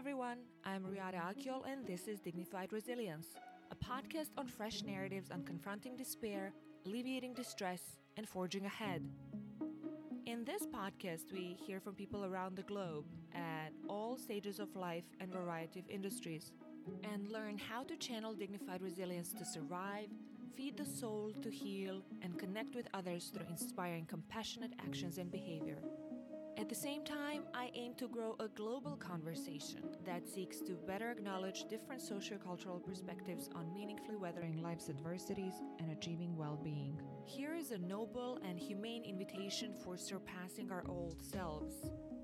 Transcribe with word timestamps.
everyone. 0.00 0.38
I'm 0.64 0.82
Riada 0.84 1.20
Akyol, 1.20 1.70
and 1.70 1.86
this 1.86 2.08
is 2.08 2.20
Dignified 2.20 2.72
Resilience, 2.72 3.26
a 3.70 3.74
podcast 3.74 4.30
on 4.38 4.46
fresh 4.46 4.82
narratives 4.82 5.30
on 5.30 5.42
confronting 5.42 5.94
despair, 5.94 6.54
alleviating 6.86 7.34
distress, 7.34 7.82
and 8.16 8.26
forging 8.26 8.64
ahead. 8.64 9.06
In 10.24 10.42
this 10.46 10.66
podcast, 10.66 11.30
we 11.34 11.54
hear 11.66 11.80
from 11.80 11.96
people 11.96 12.24
around 12.24 12.56
the 12.56 12.62
globe 12.62 13.04
at 13.34 13.72
all 13.90 14.16
stages 14.16 14.58
of 14.58 14.74
life 14.74 15.04
and 15.20 15.30
variety 15.30 15.80
of 15.80 15.90
industries, 15.90 16.52
and 17.04 17.28
learn 17.28 17.58
how 17.58 17.82
to 17.84 17.94
channel 17.98 18.32
dignified 18.32 18.80
resilience 18.80 19.34
to 19.34 19.44
survive, 19.44 20.08
feed 20.56 20.78
the 20.78 20.86
soul 20.86 21.34
to 21.42 21.50
heal, 21.50 22.00
and 22.22 22.38
connect 22.38 22.74
with 22.74 22.88
others 22.94 23.30
through 23.34 23.44
inspiring 23.50 24.06
compassionate 24.06 24.72
actions 24.82 25.18
and 25.18 25.30
behavior. 25.30 25.76
At 26.60 26.68
the 26.68 26.74
same 26.74 27.04
time, 27.04 27.44
I 27.54 27.70
aim 27.74 27.94
to 27.94 28.06
grow 28.06 28.36
a 28.38 28.48
global 28.48 28.94
conversation 28.96 29.89
that 30.06 30.28
seeks 30.28 30.60
to 30.60 30.72
better 30.72 31.10
acknowledge 31.10 31.64
different 31.68 32.02
sociocultural 32.02 32.84
perspectives 32.84 33.48
on 33.54 33.72
meaningfully 33.74 34.16
weathering 34.16 34.62
life's 34.62 34.88
adversities 34.88 35.54
and 35.78 35.90
achieving 35.90 36.36
well 36.36 36.58
being. 36.62 37.00
Here 37.24 37.54
is 37.54 37.70
a 37.70 37.78
noble 37.78 38.38
and 38.46 38.58
humane 38.58 39.04
invitation 39.04 39.74
for 39.84 39.96
surpassing 39.96 40.70
our 40.70 40.84
old 40.88 41.22
selves 41.22 41.74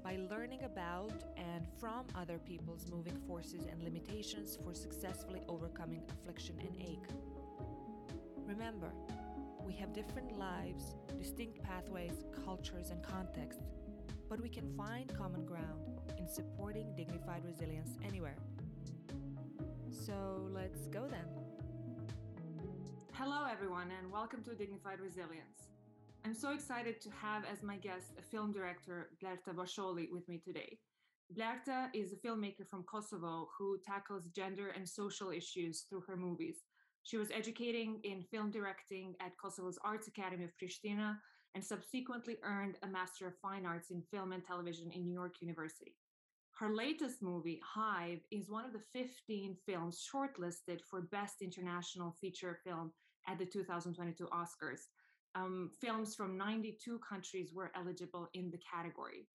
by 0.03 0.19
learning 0.31 0.65
about 0.65 1.25
and 1.37 1.67
from 1.79 2.07
other 2.15 2.39
people's 2.39 2.91
moving 2.91 3.19
forces 3.27 3.67
and 3.71 3.83
limitations 3.83 4.59
for 4.63 4.75
successfully 4.75 5.43
overcoming 5.49 6.03
affliction 6.11 6.57
and 6.61 6.81
ache. 6.81 7.09
Remember, 8.47 8.93
we 9.65 9.75
have 9.75 9.93
different 9.93 10.39
lives, 10.39 10.95
distinct 11.19 11.63
pathways, 11.63 12.25
cultures, 12.45 12.91
and 12.91 13.03
contexts 13.03 13.63
but 14.29 14.41
we 14.41 14.49
can 14.49 14.69
find 14.77 15.13
common 15.17 15.45
ground 15.45 15.86
in 16.19 16.29
supporting 16.29 16.95
dignified 16.97 17.45
resilience 17.45 17.91
anywhere. 18.05 18.37
So 19.91 20.49
let's 20.53 20.87
go 20.87 21.07
then. 21.09 21.25
Hello, 23.13 23.47
everyone, 23.51 23.89
and 23.99 24.13
welcome 24.13 24.43
to 24.45 24.55
Dignified 24.55 25.01
Resilience. 25.01 25.71
I'm 26.25 26.35
so 26.35 26.53
excited 26.53 27.01
to 27.01 27.11
have 27.11 27.45
as 27.51 27.63
my 27.63 27.77
guest 27.77 28.13
a 28.19 28.23
film 28.23 28.53
director, 28.53 29.11
Blerta 29.23 29.55
Basholli, 29.55 30.11
with 30.11 30.29
me 30.29 30.39
today. 30.45 30.79
Blerta 31.35 31.89
is 31.95 32.13
a 32.13 32.17
filmmaker 32.17 32.67
from 32.69 32.85
Kosovo 32.85 33.49
who 33.59 33.79
tackles 33.85 34.29
gender 34.35 34.71
and 34.77 34.89
social 34.89 35.31
issues 35.31 35.87
through 35.89 36.03
her 36.07 36.17
movies. 36.17 36.57
She 37.03 37.17
was 37.17 37.31
educating 37.31 38.01
in 38.05 38.23
film 38.23 38.51
directing 38.51 39.15
at 39.21 39.37
Kosovo's 39.39 39.79
Arts 39.85 40.09
Academy 40.09 40.45
of 40.45 40.51
Pristina 40.61 41.17
and 41.57 41.65
subsequently 41.65 42.37
earned 42.43 42.77
a 42.83 42.87
Master 42.87 43.27
of 43.27 43.39
Fine 43.39 43.65
Arts 43.65 43.91
in 43.91 44.03
Film 44.11 44.33
and 44.33 44.45
Television 44.45 44.91
in 44.91 45.07
New 45.07 45.15
York 45.15 45.37
University. 45.41 45.97
Her 46.59 46.75
latest 46.75 47.23
movie, 47.23 47.63
Hive, 47.65 48.21
is 48.31 48.51
one 48.51 48.67
of 48.67 48.75
the 48.75 48.83
15 48.93 49.57
films 49.65 50.07
shortlisted 50.07 50.83
for 50.83 51.01
Best 51.01 51.41
International 51.41 52.15
Feature 52.21 52.59
Film 52.63 52.93
at 53.27 53.39
the 53.39 53.47
2022 53.47 54.27
Oscars. 54.27 54.81
Um, 55.35 55.71
films 55.81 56.15
from 56.15 56.37
92 56.37 56.99
countries 56.99 57.55
were 57.55 57.73
eligible 57.75 58.29
in 58.35 58.51
the 58.51 58.59
category 58.59 59.27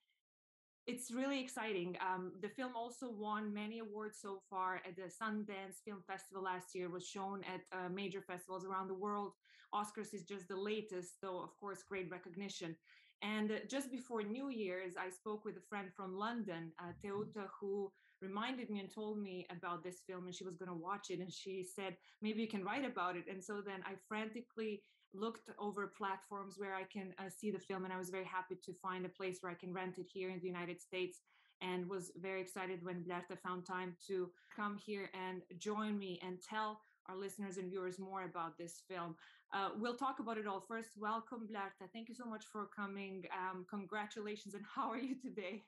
it's 0.87 1.11
really 1.11 1.39
exciting. 1.39 1.95
Um, 2.01 2.31
the 2.41 2.49
film 2.49 2.73
also 2.75 3.11
won 3.11 3.53
many 3.53 3.79
awards 3.79 4.17
so 4.21 4.41
far 4.49 4.81
at 4.87 4.95
the 4.95 5.03
Sundance 5.03 5.83
Film 5.85 6.01
Festival 6.07 6.43
last 6.43 6.73
year, 6.73 6.89
was 6.89 7.05
shown 7.05 7.41
at 7.43 7.61
uh, 7.71 7.89
major 7.89 8.21
festivals 8.21 8.65
around 8.65 8.87
the 8.87 8.95
world. 8.95 9.33
Oscars 9.73 10.13
is 10.13 10.23
just 10.23 10.47
the 10.47 10.55
latest, 10.55 11.13
though, 11.21 11.41
of 11.41 11.57
course, 11.59 11.83
great 11.87 12.09
recognition. 12.11 12.75
And 13.21 13.61
just 13.69 13.91
before 13.91 14.23
New 14.23 14.49
Year's, 14.49 14.93
I 14.97 15.09
spoke 15.09 15.45
with 15.45 15.55
a 15.55 15.67
friend 15.69 15.89
from 15.95 16.17
London, 16.17 16.71
uh, 16.79 16.85
mm-hmm. 17.05 17.21
Teuta, 17.39 17.47
who 17.59 17.91
reminded 18.21 18.69
me 18.69 18.79
and 18.79 18.91
told 18.91 19.21
me 19.21 19.45
about 19.55 19.83
this 19.83 20.01
film, 20.07 20.25
and 20.25 20.35
she 20.35 20.43
was 20.43 20.55
going 20.55 20.69
to 20.69 20.75
watch 20.75 21.11
it. 21.11 21.19
And 21.19 21.31
she 21.31 21.63
said, 21.63 21.95
maybe 22.21 22.41
you 22.41 22.47
can 22.47 22.63
write 22.63 22.85
about 22.85 23.15
it. 23.15 23.25
And 23.29 23.43
so 23.43 23.61
then 23.65 23.81
I 23.85 23.93
frantically 24.07 24.81
looked 25.13 25.49
over 25.59 25.87
platforms 25.87 26.55
where 26.57 26.75
I 26.75 26.83
can 26.83 27.13
uh, 27.19 27.29
see 27.29 27.51
the 27.51 27.59
film, 27.59 27.83
and 27.83 27.93
I 27.93 27.97
was 27.97 28.09
very 28.09 28.25
happy 28.25 28.55
to 28.65 28.73
find 28.73 29.05
a 29.05 29.09
place 29.09 29.37
where 29.41 29.51
I 29.51 29.55
can 29.55 29.73
rent 29.73 29.97
it 29.97 30.07
here 30.11 30.29
in 30.29 30.39
the 30.39 30.47
United 30.47 30.81
States. 30.81 31.19
And 31.63 31.87
was 31.87 32.11
very 32.19 32.41
excited 32.41 32.83
when 32.83 33.03
Blerta 33.03 33.37
found 33.37 33.67
time 33.67 33.95
to 34.07 34.31
come 34.55 34.79
here 34.83 35.11
and 35.13 35.43
join 35.59 35.99
me 35.99 36.19
and 36.25 36.39
tell 36.41 36.81
our 37.07 37.15
listeners 37.15 37.57
and 37.57 37.69
viewers 37.69 37.99
more 37.99 38.23
about 38.23 38.57
this 38.57 38.81
film. 38.89 39.15
Uh, 39.53 39.69
we'll 39.77 39.95
talk 39.95 40.19
about 40.19 40.37
it 40.37 40.47
all. 40.47 40.59
First, 40.59 40.89
welcome, 40.97 41.47
Blerta. 41.51 41.87
Thank 41.93 42.09
you 42.09 42.15
so 42.15 42.25
much 42.25 42.45
for 42.51 42.67
coming. 42.75 43.25
Um, 43.37 43.65
congratulations. 43.69 44.55
And 44.55 44.63
how 44.75 44.89
are 44.89 44.97
you 44.97 45.15
today? 45.15 45.63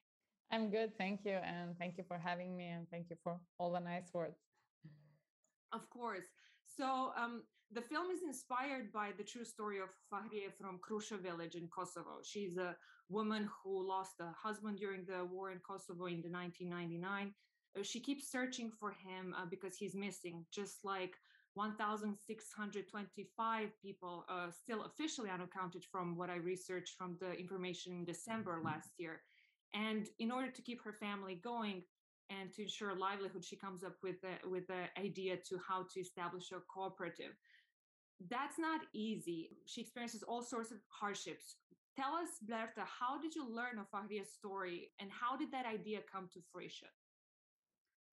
I'm 0.52 0.70
good. 0.70 0.98
Thank 0.98 1.22
you. 1.26 1.34
And 1.34 1.78
thank 1.78 1.98
you 1.98 2.04
for 2.08 2.18
having 2.18 2.56
me. 2.56 2.70
And 2.70 2.90
thank 2.90 3.10
you 3.10 3.18
for 3.24 3.40
all 3.60 3.72
the 3.72 3.80
nice 3.80 4.10
words. 4.14 4.38
Of 5.74 5.90
course. 5.90 6.26
So, 6.78 7.12
um, 7.18 7.44
the 7.72 7.82
film 7.82 8.12
is 8.12 8.22
inspired 8.24 8.92
by 8.92 9.12
the 9.18 9.24
true 9.24 9.46
story 9.46 9.80
of 9.80 9.90
Fahriye 10.12 10.54
from 10.60 10.80
Krusha 10.80 11.20
village 11.20 11.56
in 11.56 11.68
Kosovo. 11.68 12.22
She's 12.24 12.58
a 12.58 12.76
woman 13.10 13.50
who 13.64 13.88
lost 13.88 14.20
a 14.20 14.32
husband 14.32 14.78
during 14.78 15.06
the 15.06 15.26
war 15.26 15.52
in 15.52 15.60
Kosovo 15.60 16.06
in 16.06 16.22
the 16.22 16.30
1999. 16.30 17.34
Uh, 17.76 17.84
she 17.84 18.00
keeps 18.00 18.32
searching 18.32 18.72
for 18.80 18.92
him 18.92 19.36
uh, 19.38 19.46
because 19.50 19.76
he's 19.76 19.96
missing, 19.96 20.46
just 20.52 20.84
like 20.84 21.16
1,625 21.56 23.70
people 23.82 24.26
uh, 24.30 24.52
still 24.52 24.84
officially 24.84 25.30
unaccounted 25.30 25.84
from 25.92 26.16
what 26.16 26.30
I 26.30 26.36
researched 26.36 26.96
from 26.98 27.18
the 27.20 27.34
information 27.34 27.94
in 27.94 28.06
December 28.06 28.62
last 28.64 28.92
year. 28.98 29.22
And 29.74 30.08
in 30.20 30.32
order 30.32 30.52
to 30.52 30.62
keep 30.62 30.84
her 30.84 30.94
family 30.94 31.42
going, 31.44 31.84
and 32.40 32.52
to 32.54 32.64
ensure 32.64 32.96
livelihood, 32.96 33.44
she 33.44 33.56
comes 33.56 33.84
up 33.84 33.96
with 34.02 34.16
the, 34.22 34.50
with 34.50 34.66
the 34.68 34.84
idea 35.00 35.38
to 35.50 35.60
how 35.68 35.86
to 35.94 36.00
establish 36.00 36.52
a 36.52 36.60
cooperative 36.74 37.34
that's 38.30 38.60
not 38.60 38.82
easy. 38.94 39.50
She 39.66 39.82
experiences 39.82 40.24
all 40.24 40.42
sorts 40.42 40.72
of 40.72 40.78
hardships. 40.90 41.58
Tell 41.96 42.16
us, 42.16 42.30
Blerta, 42.48 42.86
how 43.00 43.22
did 43.22 43.36
you 43.36 43.48
learn 43.48 43.78
of 43.80 43.90
Fahriye's 43.92 44.32
story 44.32 44.90
and 45.00 45.10
how 45.12 45.38
did 45.38 45.52
that 45.52 45.66
idea 45.66 46.00
come 46.12 46.28
to 46.34 46.40
fruition? 46.52 46.88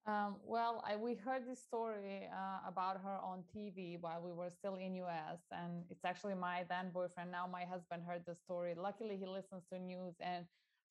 Um, 0.06 0.36
well, 0.44 0.82
I, 0.86 0.96
we 0.96 1.14
heard 1.14 1.46
this 1.46 1.62
story 1.62 2.26
uh, 2.32 2.68
about 2.68 3.00
her 3.02 3.18
on 3.22 3.44
TV 3.54 4.00
while 4.00 4.20
we 4.22 4.32
were 4.32 4.50
still 4.50 4.76
in 4.76 4.94
US, 4.96 5.40
and 5.52 5.84
it's 5.90 6.04
actually 6.06 6.34
my 6.34 6.64
then 6.68 6.90
boyfriend, 6.90 7.30
now 7.30 7.46
my 7.46 7.64
husband, 7.64 8.02
heard 8.06 8.22
the 8.26 8.34
story. 8.34 8.74
Luckily, 8.74 9.18
he 9.18 9.26
listens 9.26 9.62
to 9.70 9.78
news, 9.78 10.14
and 10.20 10.46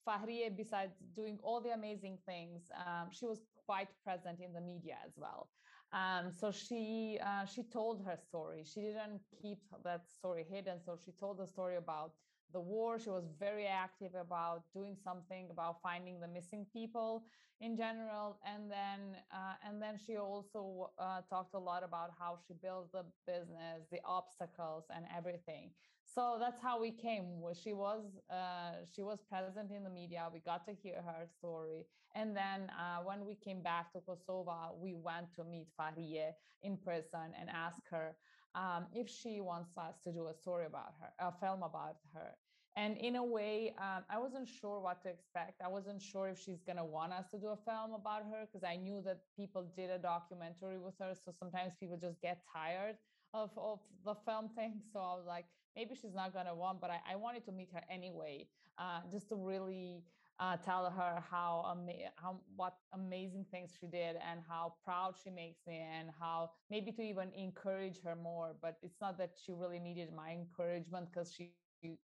Fahriye, 0.07 0.55
besides 0.55 0.95
doing 1.15 1.39
all 1.43 1.61
the 1.61 1.71
amazing 1.71 2.17
things, 2.25 2.69
um, 2.85 3.09
she 3.11 3.25
was 3.25 3.45
quite 3.65 3.89
present 4.03 4.39
in 4.41 4.53
the 4.53 4.61
media 4.61 4.97
as 5.05 5.13
well. 5.17 5.49
Um, 5.91 6.31
so 6.31 6.51
she 6.51 7.19
uh, 7.23 7.45
she 7.45 7.63
told 7.63 8.03
her 8.05 8.17
story. 8.17 8.63
She 8.63 8.81
didn't 8.81 9.21
keep 9.41 9.59
that 9.83 10.07
story 10.09 10.45
hidden. 10.49 10.79
So 10.81 10.97
she 11.03 11.11
told 11.11 11.37
the 11.39 11.47
story 11.47 11.77
about 11.77 12.13
the 12.51 12.59
war. 12.59 12.99
She 12.99 13.09
was 13.09 13.25
very 13.39 13.67
active 13.67 14.13
about 14.15 14.63
doing 14.73 14.95
something 14.95 15.49
about 15.51 15.81
finding 15.81 16.19
the 16.19 16.27
missing 16.27 16.65
people 16.71 17.25
in 17.59 17.75
general, 17.75 18.39
and 18.45 18.71
then 18.71 19.17
uh, 19.31 19.55
and 19.65 19.81
then 19.81 19.97
she 19.97 20.17
also 20.17 20.91
uh, 20.99 21.21
talked 21.29 21.53
a 21.55 21.59
lot 21.59 21.83
about 21.83 22.11
how 22.19 22.37
she 22.47 22.53
built 22.53 22.91
the 22.91 23.05
business, 23.25 23.87
the 23.91 23.99
obstacles, 24.05 24.85
and 24.95 25.05
everything. 25.15 25.71
So 26.15 26.37
that's 26.39 26.59
how 26.59 26.81
we 26.81 26.91
came. 26.91 27.43
She 27.53 27.73
was 27.73 28.03
uh, 28.31 28.83
she 28.93 29.03
was 29.03 29.19
present 29.21 29.71
in 29.71 29.83
the 29.83 29.89
media. 29.89 30.27
We 30.33 30.39
got 30.39 30.65
to 30.65 30.73
hear 30.73 31.01
her 31.01 31.27
story, 31.27 31.85
and 32.15 32.35
then 32.35 32.71
uh, 32.71 33.03
when 33.03 33.25
we 33.25 33.35
came 33.35 33.61
back 33.61 33.93
to 33.93 33.99
Kosovo, 34.01 34.75
we 34.81 34.95
went 34.95 35.33
to 35.35 35.43
meet 35.43 35.67
Fahriye 35.79 36.31
in 36.63 36.77
person 36.77 37.33
and 37.39 37.49
ask 37.49 37.81
her 37.91 38.17
um, 38.55 38.87
if 38.93 39.07
she 39.07 39.39
wants 39.39 39.77
us 39.77 39.95
to 40.03 40.11
do 40.11 40.27
a 40.27 40.33
story 40.33 40.65
about 40.65 40.93
her, 40.99 41.13
a 41.19 41.31
film 41.31 41.61
about 41.63 41.97
her. 42.13 42.37
And 42.75 42.97
in 42.97 43.15
a 43.15 43.23
way, 43.23 43.75
um, 43.77 44.03
I 44.09 44.17
wasn't 44.19 44.47
sure 44.47 44.79
what 44.79 45.01
to 45.03 45.09
expect. 45.09 45.61
I 45.63 45.67
wasn't 45.67 46.01
sure 46.01 46.29
if 46.29 46.39
she's 46.39 46.63
going 46.63 46.77
to 46.77 46.85
want 46.85 47.13
us 47.13 47.29
to 47.31 47.37
do 47.39 47.47
a 47.49 47.57
film 47.57 47.93
about 47.93 48.23
her 48.31 48.45
because 48.45 48.63
I 48.63 48.77
knew 48.77 49.01
that 49.05 49.21
people 49.35 49.71
did 49.75 49.89
a 49.89 49.97
documentary 49.99 50.77
with 50.79 50.95
her. 50.99 51.13
So 51.13 51.31
sometimes 51.31 51.73
people 51.79 51.97
just 51.97 52.21
get 52.21 52.43
tired 52.51 52.95
of, 53.33 53.51
of 53.57 53.79
the 54.05 54.15
film 54.25 54.49
thing. 54.55 54.81
So 54.91 54.99
I 54.99 55.15
was 55.15 55.25
like, 55.27 55.45
maybe 55.75 55.95
she's 55.95 56.13
not 56.13 56.33
to 56.33 56.55
want, 56.55 56.81
but 56.81 56.89
I, 56.89 56.99
I, 57.13 57.15
wanted 57.15 57.45
to 57.45 57.51
meet 57.51 57.69
her 57.73 57.81
anyway, 57.89 58.47
uh, 58.77 59.01
just 59.11 59.29
to 59.29 59.35
really 59.35 60.03
uh, 60.39 60.57
tell 60.57 60.89
her 60.89 61.23
how, 61.29 61.65
ama- 61.69 62.11
how 62.15 62.39
what 62.55 62.77
amazing 62.93 63.45
things 63.51 63.71
she 63.79 63.87
did 63.87 64.15
and 64.29 64.39
how 64.47 64.73
proud 64.83 65.15
she 65.23 65.29
makes 65.29 65.59
me 65.67 65.81
and 65.97 66.09
how 66.19 66.51
maybe 66.69 66.91
to 66.91 67.01
even 67.01 67.31
encourage 67.37 68.01
her 68.03 68.15
more. 68.15 68.55
But 68.61 68.77
it's 68.81 68.99
not 69.01 69.17
that 69.17 69.31
she 69.43 69.53
really 69.53 69.79
needed 69.79 70.09
my 70.15 70.31
encouragement 70.31 71.07
because 71.11 71.33
she 71.33 71.53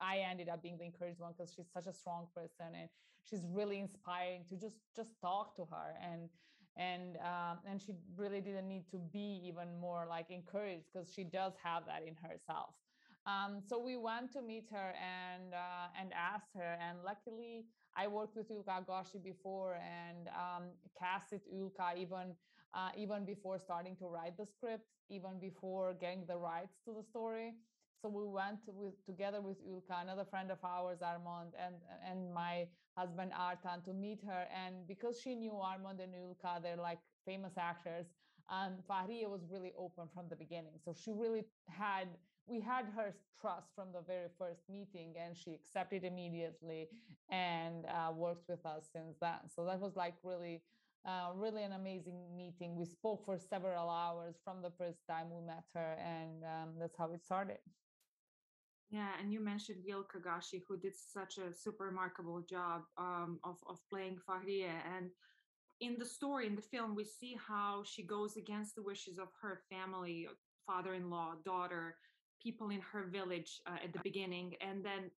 I 0.01 0.25
ended 0.29 0.49
up 0.49 0.63
being 0.63 0.77
the 0.77 0.85
encouraged 0.85 1.19
one 1.19 1.33
because 1.37 1.53
she's 1.53 1.69
such 1.71 1.85
a 1.85 1.93
strong 1.93 2.27
person 2.33 2.73
and 2.73 2.89
she's 3.23 3.45
really 3.53 3.79
inspiring 3.79 4.43
to 4.49 4.55
just 4.55 4.77
just 4.95 5.11
talk 5.21 5.55
to 5.57 5.65
her 5.65 5.93
and 6.01 6.29
and 6.79 7.17
um, 7.17 7.59
and 7.69 7.81
she 7.81 7.93
really 8.17 8.41
didn't 8.41 8.69
need 8.69 8.87
to 8.91 8.99
be 9.13 9.41
even 9.45 9.79
more 9.79 10.07
like 10.09 10.31
encouraged 10.31 10.87
because 10.93 11.11
she 11.13 11.25
does 11.25 11.53
have 11.63 11.85
that 11.87 12.03
in 12.07 12.15
herself 12.15 12.75
Um, 13.27 13.61
so 13.61 13.77
we 13.79 13.97
went 13.97 14.31
to 14.33 14.41
meet 14.41 14.67
her 14.71 14.93
and 14.97 15.53
uh, 15.53 15.87
and 15.99 16.13
asked 16.13 16.53
her, 16.55 16.77
and 16.81 17.03
luckily 17.05 17.67
I 17.95 18.07
worked 18.07 18.35
with 18.35 18.49
Yllka 18.49 18.85
Agashi 18.85 19.21
before 19.23 19.75
and 19.75 20.29
um, 20.29 20.65
casted 20.97 21.41
Yllka 21.53 21.97
even 21.97 22.35
uh, 22.73 22.91
even 22.97 23.25
before 23.25 23.59
starting 23.59 23.95
to 23.97 24.07
write 24.07 24.37
the 24.37 24.45
script, 24.45 24.87
even 25.09 25.39
before 25.39 25.93
getting 25.93 26.25
the 26.27 26.37
rights 26.37 26.77
to 26.85 26.93
the 26.93 27.03
story. 27.03 27.53
So 28.01 28.09
we 28.09 28.25
went 28.25 28.59
with 28.67 28.95
together 29.05 29.41
with 29.41 29.57
Yllka, 29.65 30.01
another 30.01 30.25
friend 30.25 30.51
of 30.51 30.59
ours, 30.63 31.01
Armand, 31.01 31.53
and 31.65 31.75
and 32.09 32.33
my 32.33 32.67
husband 32.99 33.31
Artan 33.37 33.81
to 33.85 33.93
meet 33.93 34.19
her. 34.27 34.41
And 34.63 34.87
because 34.87 35.19
she 35.21 35.35
knew 35.35 35.53
Armand 35.53 35.99
and 35.99 36.13
Yllka, 36.13 36.61
they're 36.63 36.83
like 36.89 36.99
famous 37.25 37.53
actors. 37.57 38.07
Um, 38.49 38.73
Fahriye 38.89 39.29
was 39.29 39.41
really 39.49 39.73
open 39.77 40.05
from 40.13 40.25
the 40.29 40.35
beginning. 40.35 40.75
So 40.83 40.93
she 40.93 41.11
really 41.13 41.43
had 41.69 42.07
we 42.47 42.59
had 42.59 42.85
her 42.95 43.13
trust 43.39 43.67
from 43.75 43.89
the 43.93 44.01
very 44.07 44.27
first 44.37 44.61
meeting 44.69 45.13
and 45.23 45.37
she 45.37 45.53
accepted 45.53 46.03
immediately 46.03 46.89
and 47.29 47.85
uh, 47.85 48.11
worked 48.11 48.49
with 48.49 48.65
us 48.65 48.89
since 48.91 49.15
then 49.21 49.39
so 49.53 49.63
that 49.65 49.79
was 49.79 49.95
like 49.95 50.15
really 50.23 50.61
uh, 51.05 51.29
really 51.35 51.63
an 51.63 51.73
amazing 51.73 52.19
meeting 52.35 52.75
we 52.75 52.85
spoke 52.85 53.23
for 53.23 53.37
several 53.37 53.89
hours 53.89 54.35
from 54.43 54.61
the 54.61 54.71
first 54.77 54.99
time 55.07 55.27
we 55.31 55.41
met 55.45 55.63
her 55.73 55.95
and 56.03 56.43
um, 56.43 56.69
that's 56.79 56.97
how 56.97 57.11
it 57.13 57.23
started 57.23 57.59
yeah 58.89 59.09
and 59.19 59.31
you 59.31 59.39
mentioned 59.39 59.83
Yllka 59.89 60.21
Gashi 60.25 60.61
who 60.67 60.77
did 60.77 60.93
such 60.95 61.37
a 61.37 61.53
super 61.55 61.85
remarkable 61.85 62.41
job 62.49 62.81
um, 62.97 63.39
of, 63.43 63.57
of 63.67 63.77
playing 63.89 64.17
Fahriye 64.27 64.69
and 64.95 65.09
in 65.81 65.97
the 65.97 66.05
story 66.05 66.45
in 66.47 66.55
the 66.55 66.61
film 66.61 66.95
we 66.95 67.05
see 67.05 67.37
how 67.47 67.83
she 67.85 68.03
goes 68.03 68.35
against 68.35 68.75
the 68.75 68.83
wishes 68.83 69.17
of 69.17 69.29
her 69.41 69.61
family 69.69 70.27
father-in-law 70.67 71.35
daughter 71.45 71.95
people 72.41 72.69
in 72.69 72.81
her 72.81 73.03
village 73.03 73.59
uh, 73.67 73.77
at 73.83 73.93
the 73.93 73.99
beginning. 74.03 74.53
And 74.61 74.83
then 74.83 75.11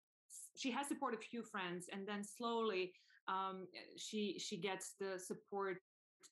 she 0.55 0.71
has 0.71 0.87
support 0.87 1.13
of 1.13 1.21
few 1.21 1.43
friends. 1.43 1.87
And 1.91 2.07
then 2.07 2.23
slowly 2.23 2.93
um, 3.27 3.67
she 3.97 4.39
she 4.39 4.57
gets 4.57 4.93
the 4.99 5.19
support 5.19 5.77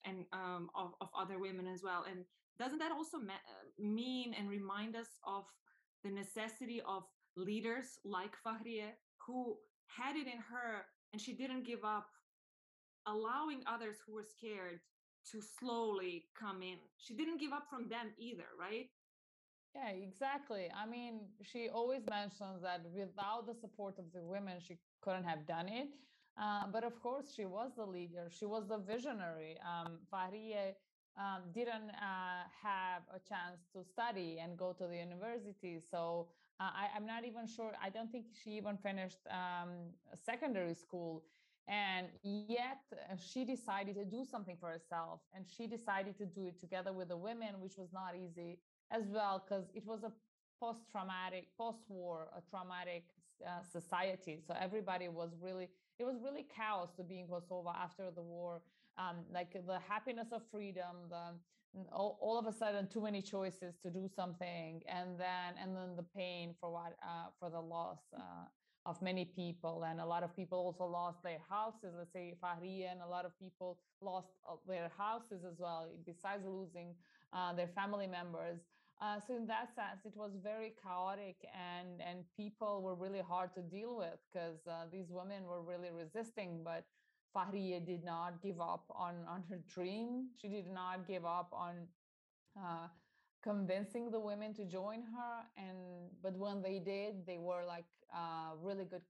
and 0.06 0.26
um, 0.34 0.70
of, 0.76 0.94
of 1.02 1.10
other 1.18 1.40
women 1.40 1.68
as 1.68 1.82
well. 1.84 2.06
And 2.10 2.24
doesn't 2.60 2.80
that 2.80 2.92
also 2.92 3.18
uh, 3.18 3.32
mean 3.78 4.34
and 4.34 4.50
remind 4.50 4.96
us 4.96 5.08
of 5.26 5.44
the 6.04 6.10
necessity 6.10 6.82
of 6.88 7.04
leaders 7.38 8.00
like 8.04 8.34
Fahriye 8.46 8.92
who 9.26 9.58
had 9.88 10.16
it 10.16 10.28
in 10.28 10.40
her 10.52 10.86
and 11.14 11.22
she 11.22 11.34
didn't 11.34 11.66
give 11.66 11.84
up 11.86 12.08
allowing 13.08 13.64
others 13.68 13.98
who 14.06 14.14
were 14.14 14.26
scared 14.26 14.82
to 15.32 15.42
slowly 15.42 16.26
come 16.40 16.62
in 16.62 16.78
she 16.98 17.14
didn't 17.16 17.40
give 17.40 17.54
up 17.54 17.68
from 17.70 17.88
them 17.90 18.12
either 18.18 18.50
right 18.60 18.90
yeah, 19.76 19.90
exactly. 19.90 20.72
I 20.76 20.88
mean, 20.90 21.22
she 21.44 21.70
always 21.70 22.02
mentions 22.10 22.64
that 22.64 22.82
without 22.96 23.46
the 23.46 23.54
support 23.54 24.00
of 24.00 24.06
the 24.14 24.24
women, 24.24 24.58
she 24.60 24.80
couldn't 25.02 25.26
have 25.26 25.46
done 25.46 25.68
it. 25.68 25.90
Uh, 26.42 26.64
but 26.72 26.84
of 26.84 27.00
course, 27.02 27.34
she 27.36 27.46
was 27.46 27.72
the 27.76 27.86
leader. 27.86 28.30
She 28.32 28.46
was 28.46 28.68
the 28.68 28.78
visionary. 28.78 29.58
Um, 29.66 30.00
Fahriye 30.12 30.74
um, 31.18 31.42
didn't 31.54 31.92
uh, 31.92 32.44
have 32.64 33.04
a 33.14 33.20
chance 33.20 33.62
to 33.74 33.84
study 33.84 34.40
and 34.42 34.58
go 34.58 34.74
to 34.74 34.88
the 34.88 34.98
university. 34.98 35.80
So 35.92 36.28
uh, 36.60 36.70
I, 36.74 36.98
am 36.98 37.06
not 37.06 37.26
even 37.26 37.48
sure. 37.48 37.72
I 37.84 37.90
don't 37.90 38.12
think 38.12 38.26
she 38.44 38.52
even 38.52 38.78
finished 38.78 39.20
um, 39.30 39.70
secondary 40.14 40.76
school. 40.76 41.24
And 41.68 42.08
yet 42.24 42.82
uh, 42.94 43.16
she 43.18 43.44
decided 43.44 43.96
to 43.96 44.06
do 44.06 44.24
something 44.24 44.56
for 44.60 44.70
herself. 44.70 45.22
And 45.36 45.46
she 45.46 45.68
decided 45.68 46.18
to 46.18 46.26
do 46.26 46.48
it 46.48 46.60
together 46.60 46.94
with 46.94 47.10
the 47.10 47.18
women, 47.18 47.60
which 47.60 47.78
was 47.78 47.90
not 47.92 48.14
easy 48.16 48.60
as 48.92 49.04
well 49.10 49.44
because 49.46 49.66
it 49.74 49.86
was 49.86 50.04
a 50.04 50.12
post-traumatic 50.60 51.48
post-war 51.58 52.28
a 52.36 52.42
traumatic 52.50 53.04
uh, 53.46 53.62
society 53.62 54.40
so 54.46 54.56
everybody 54.60 55.08
was 55.08 55.32
really 55.42 55.70
it 56.00 56.06
was 56.06 56.16
really 56.24 56.46
chaos 56.56 56.90
to 56.96 57.04
be 57.04 57.20
in 57.20 57.28
kosovo 57.28 57.70
after 57.70 58.10
the 58.16 58.22
war 58.22 58.62
um, 58.98 59.18
like 59.34 59.54
the 59.54 59.80
happiness 59.88 60.28
of 60.32 60.42
freedom 60.52 60.96
the 61.10 61.34
all, 61.92 62.18
all, 62.22 62.40
of 62.40 62.48
a 62.48 62.54
sudden 62.54 62.88
too 62.88 63.02
many 63.02 63.22
choices 63.22 63.76
to 63.84 63.92
do 63.92 64.10
something 64.16 64.82
and 64.88 65.20
then 65.20 65.54
and 65.62 65.76
then 65.76 65.96
the 65.96 66.06
pain 66.16 66.56
for 66.60 66.72
what 66.72 66.96
uh, 67.04 67.28
for 67.40 67.50
the 67.50 67.60
loss 67.60 68.00
uh, 68.16 68.46
of 68.88 69.00
many 69.02 69.26
people. 69.26 69.84
And 69.88 70.00
a 70.00 70.06
lot 70.06 70.24
of 70.24 70.36
people 70.36 70.58
also 70.58 70.86
lost 70.86 71.22
their 71.22 71.40
houses. 71.50 71.94
Let's 71.98 72.14
say 72.14 72.36
Fahriye 72.42 72.90
and 72.90 73.02
a 73.02 73.08
lot 73.08 73.26
of 73.26 73.38
people 73.38 73.80
lost 74.02 74.30
uh, 74.50 74.56
their 74.66 74.90
houses 74.98 75.44
as 75.46 75.58
well 75.60 75.90
besides 76.06 76.44
losing 76.48 76.96
uh, 77.34 77.54
their 77.54 77.68
family 77.68 78.08
members. 78.08 78.60
Uh, 79.00 79.20
so 79.28 79.36
in 79.36 79.46
that 79.46 79.68
sense, 79.76 80.02
it 80.06 80.14
was 80.16 80.32
very 80.42 80.74
chaotic, 80.82 81.36
and 81.54 82.02
and 82.02 82.26
people 82.36 82.82
were 82.82 82.96
really 82.96 83.22
hard 83.22 83.54
to 83.54 83.62
deal 83.62 83.96
with 83.96 84.18
because 84.26 84.58
uh, 84.66 84.86
these 84.92 85.06
women 85.12 85.44
were 85.44 85.62
really 85.62 85.92
resisting. 85.92 86.62
But 86.64 86.84
Fahriye 87.36 87.86
did 87.86 88.04
not 88.04 88.42
give 88.42 88.60
up 88.60 88.86
on 88.90 89.26
on 89.28 89.44
her 89.50 89.60
dream. 89.68 90.30
She 90.42 90.48
did 90.50 90.68
not 90.68 91.08
give 91.08 91.26
up 91.26 91.50
on 91.54 91.88
uh, 92.58 92.88
convincing 93.44 94.12
the 94.12 94.20
women 94.20 94.54
to 94.56 94.66
join 94.66 95.02
her. 95.04 95.34
And 95.58 96.10
but 96.22 96.36
when 96.38 96.62
they 96.62 96.80
did, 96.80 97.26
they 97.26 97.38
were 97.38 97.64
like 97.66 97.86
uh, 98.14 98.52
really 98.62 98.86
good 98.86 99.04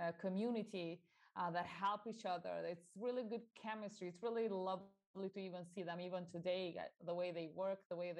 uh, 0.00 0.12
community 0.20 1.00
uh, 1.36 1.50
that 1.50 1.66
help 1.66 2.02
each 2.06 2.24
other. 2.26 2.64
It's 2.68 2.86
really 2.98 3.24
good 3.24 3.42
chemistry. 3.60 4.08
It's 4.08 4.22
really 4.22 4.48
lovely 4.48 4.92
to 4.98 5.00
even 5.06 5.26
see 5.28 5.44
them 5.44 5.58
even 5.60 6.26
today, 6.30 6.40
the 6.74 6.80
way 6.80 6.98
they 6.98 7.18
work, 7.54 7.54
the 7.62 7.68
way 7.68 7.84
they 7.90 8.10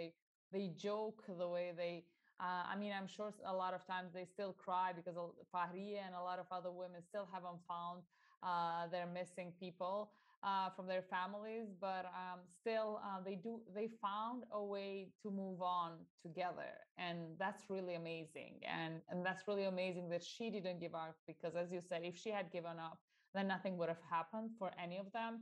they 0.52 0.54
joke, 0.68 1.22
the 1.26 1.48
way 1.48 1.72
they. 1.76 2.04
Uh, 2.40 2.64
I 2.72 2.76
mean, 2.76 2.92
I'm 2.92 3.06
sure 3.06 3.32
a 3.44 3.54
lot 3.54 3.74
of 3.74 3.86
times 3.86 4.12
they 4.12 4.24
still 4.24 4.52
cry 4.52 4.92
because 4.92 5.14
Fahriye 5.54 5.98
and 6.04 6.14
a 6.14 6.22
lot 6.22 6.38
of 6.38 6.46
other 6.50 6.70
women 6.70 7.02
still 7.02 7.28
haven't 7.32 7.60
found 7.68 8.02
uh, 8.44 8.86
their 8.88 9.06
missing 9.06 9.52
people 9.58 10.10
uh, 10.44 10.70
from 10.70 10.86
their 10.86 11.02
families, 11.02 11.68
but 11.80 12.06
um, 12.06 12.40
still 12.60 13.00
uh, 13.04 13.20
they 13.24 13.36
do. 13.36 13.60
They 13.74 13.88
found 14.02 14.44
a 14.52 14.62
way 14.62 15.08
to 15.22 15.30
move 15.30 15.62
on 15.62 15.92
together, 16.22 16.72
and 16.98 17.38
that's 17.38 17.70
really 17.70 17.94
amazing. 17.94 18.60
And 18.68 19.00
and 19.10 19.24
that's 19.24 19.48
really 19.48 19.64
amazing 19.64 20.08
that 20.10 20.22
she 20.22 20.50
didn't 20.50 20.80
give 20.80 20.94
up 20.94 21.16
because, 21.26 21.56
as 21.56 21.72
you 21.72 21.80
said, 21.80 22.02
if 22.04 22.16
she 22.16 22.30
had 22.30 22.52
given 22.52 22.78
up, 22.78 22.98
then 23.34 23.48
nothing 23.48 23.76
would 23.78 23.88
have 23.88 24.02
happened 24.10 24.50
for 24.58 24.70
any 24.82 24.98
of 24.98 25.10
them. 25.12 25.40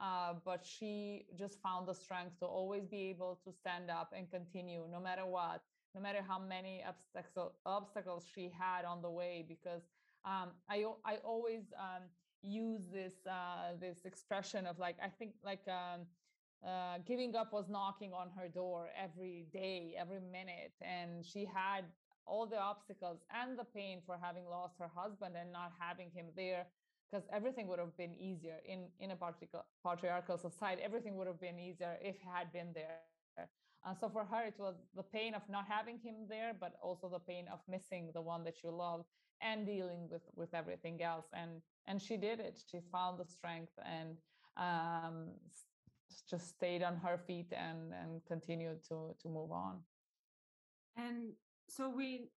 Uh, 0.00 0.34
but 0.44 0.64
she 0.64 1.26
just 1.38 1.60
found 1.62 1.86
the 1.86 1.94
strength 1.94 2.38
to 2.40 2.46
always 2.46 2.84
be 2.86 3.10
able 3.10 3.40
to 3.44 3.52
stand 3.52 3.90
up 3.90 4.12
and 4.16 4.30
continue 4.30 4.86
no 4.90 5.00
matter 5.00 5.24
what 5.24 5.62
no 5.94 6.00
matter 6.00 6.20
how 6.26 6.38
many 6.38 6.82
obstacle, 6.86 7.54
obstacles 7.64 8.26
she 8.34 8.50
had 8.50 8.84
on 8.84 9.00
the 9.00 9.10
way 9.10 9.44
because 9.48 9.82
um, 10.24 10.50
I, 10.68 10.84
I 11.04 11.16
always 11.24 11.72
um, 11.78 12.02
use 12.44 12.82
this 12.92 13.14
uh, 13.26 13.76
this 13.80 14.04
expression 14.04 14.66
of 14.66 14.78
like 14.78 14.96
I 15.02 15.08
think 15.08 15.32
like 15.44 15.66
um, 15.68 16.02
uh, 16.66 16.98
giving 17.06 17.34
up 17.34 17.52
was 17.52 17.68
knocking 17.68 18.12
on 18.12 18.30
her 18.38 18.48
door 18.48 18.88
every 18.96 19.46
day 19.52 19.94
every 19.98 20.20
minute. 20.20 20.72
And 20.80 21.24
she 21.24 21.44
had 21.44 21.84
all 22.26 22.46
the 22.46 22.58
obstacles 22.58 23.18
and 23.30 23.58
the 23.58 23.64
pain 23.64 24.00
for 24.06 24.18
having 24.20 24.46
lost 24.48 24.74
her 24.78 24.90
husband 24.94 25.34
and 25.38 25.52
not 25.52 25.72
having 25.78 26.10
him 26.14 26.26
there 26.36 26.66
because 27.10 27.26
everything 27.32 27.66
would 27.68 27.78
have 27.78 27.96
been 27.96 28.14
easier 28.14 28.58
in 28.66 28.86
in 29.00 29.10
a 29.10 29.18
patriarchal 29.84 30.38
society. 30.38 30.82
Everything 30.82 31.16
would 31.16 31.26
have 31.26 31.40
been 31.40 31.58
easier 31.58 31.96
if 32.00 32.16
he 32.16 32.28
had 32.28 32.52
been 32.52 32.72
there 32.74 33.00
uh, 33.86 33.94
so 33.94 34.08
for 34.08 34.24
her 34.24 34.44
it 34.46 34.54
was 34.58 34.76
the 34.96 35.02
pain 35.02 35.34
of 35.34 35.42
not 35.48 35.64
having 35.68 35.98
him 35.98 36.14
there 36.28 36.52
but 36.58 36.74
also 36.82 37.08
the 37.08 37.18
pain 37.18 37.46
of 37.52 37.60
missing 37.68 38.10
the 38.14 38.22
one 38.22 38.44
that 38.44 38.62
you 38.62 38.70
love 38.70 39.04
and 39.40 39.66
dealing 39.66 40.08
with 40.10 40.22
with 40.34 40.52
everything 40.54 41.02
else. 41.02 41.26
And 41.32 41.62
and 41.86 42.00
she 42.00 42.16
did 42.16 42.40
it. 42.40 42.60
She 42.70 42.80
found 42.90 43.18
the 43.18 43.26
strength 43.26 43.72
and 43.84 44.16
um, 44.56 45.28
just 46.28 46.48
stayed 46.48 46.82
on 46.82 46.96
her 46.96 47.18
feet 47.26 47.52
and 47.52 47.92
and 47.92 48.24
continued 48.26 48.82
to 48.88 49.14
to 49.22 49.28
move 49.28 49.52
on. 49.52 49.80
And 50.96 51.32
so 51.68 51.88
we 51.88 52.30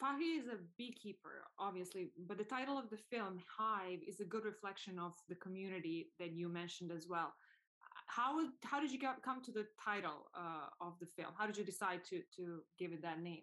Fahri 0.00 0.38
is 0.38 0.46
a 0.46 0.58
beekeeper, 0.76 1.44
obviously, 1.58 2.10
but 2.28 2.36
the 2.36 2.44
title 2.44 2.76
of 2.76 2.90
the 2.90 2.98
film, 3.10 3.40
Hive, 3.58 4.00
is 4.06 4.20
a 4.20 4.24
good 4.24 4.44
reflection 4.44 4.98
of 4.98 5.12
the 5.30 5.34
community 5.36 6.12
that 6.18 6.32
you 6.32 6.50
mentioned 6.50 6.92
as 6.92 7.06
well. 7.08 7.32
How 8.06 8.40
how 8.62 8.80
did 8.80 8.92
you 8.92 8.98
come 9.22 9.42
to 9.42 9.52
the 9.52 9.66
title 9.82 10.30
uh, 10.34 10.68
of 10.80 10.94
the 11.00 11.06
film? 11.16 11.32
How 11.36 11.46
did 11.46 11.56
you 11.56 11.64
decide 11.64 12.04
to 12.10 12.22
to 12.36 12.62
give 12.78 12.92
it 12.92 13.02
that 13.02 13.20
name? 13.20 13.42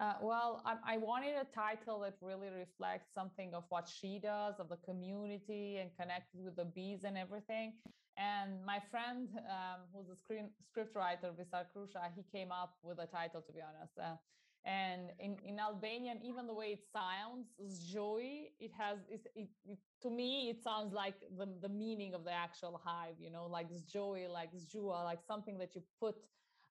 Uh, 0.00 0.14
well, 0.20 0.60
I, 0.66 0.94
I, 0.94 0.96
wanted 0.96 1.34
a 1.36 1.46
title 1.54 2.00
that 2.00 2.14
really 2.20 2.48
reflects 2.50 3.14
something 3.14 3.54
of 3.54 3.62
what 3.68 3.88
she 3.88 4.18
does, 4.18 4.54
of 4.58 4.68
the 4.68 4.76
community, 4.78 5.78
and 5.80 5.88
connected 5.96 6.42
with 6.42 6.56
the 6.56 6.64
bees 6.64 7.04
and 7.04 7.16
everything. 7.16 7.74
And 8.16 8.64
my 8.66 8.80
friend, 8.90 9.28
um, 9.48 9.86
who's 9.94 10.08
a 10.08 10.16
screen 10.16 10.50
script 10.68 10.96
writer, 10.96 11.30
Visar 11.38 11.66
Krusha, 11.70 12.10
he 12.16 12.24
came 12.36 12.50
up 12.50 12.74
with 12.82 12.98
a 12.98 13.06
title. 13.06 13.40
To 13.40 13.52
be 13.52 13.60
honest, 13.60 13.92
uh, 13.96 14.16
and 14.64 15.10
in, 15.18 15.36
in 15.44 15.58
albanian 15.58 16.18
even 16.22 16.46
the 16.46 16.54
way 16.54 16.66
it 16.72 16.82
sounds 16.92 17.48
joy 17.90 18.48
it 18.58 18.72
has 18.72 18.98
it, 19.10 19.26
it, 19.34 19.48
to 20.00 20.10
me 20.10 20.50
it 20.50 20.60
sounds 20.62 20.92
like 20.92 21.14
the, 21.38 21.48
the 21.60 21.68
meaning 21.68 22.14
of 22.14 22.24
the 22.24 22.32
actual 22.32 22.80
hive 22.84 23.14
you 23.18 23.30
know 23.30 23.46
like 23.46 23.68
joy 23.86 24.26
like 24.30 24.50
zhua 24.54 25.04
like 25.04 25.22
something 25.22 25.58
that 25.58 25.74
you 25.74 25.82
put 26.00 26.16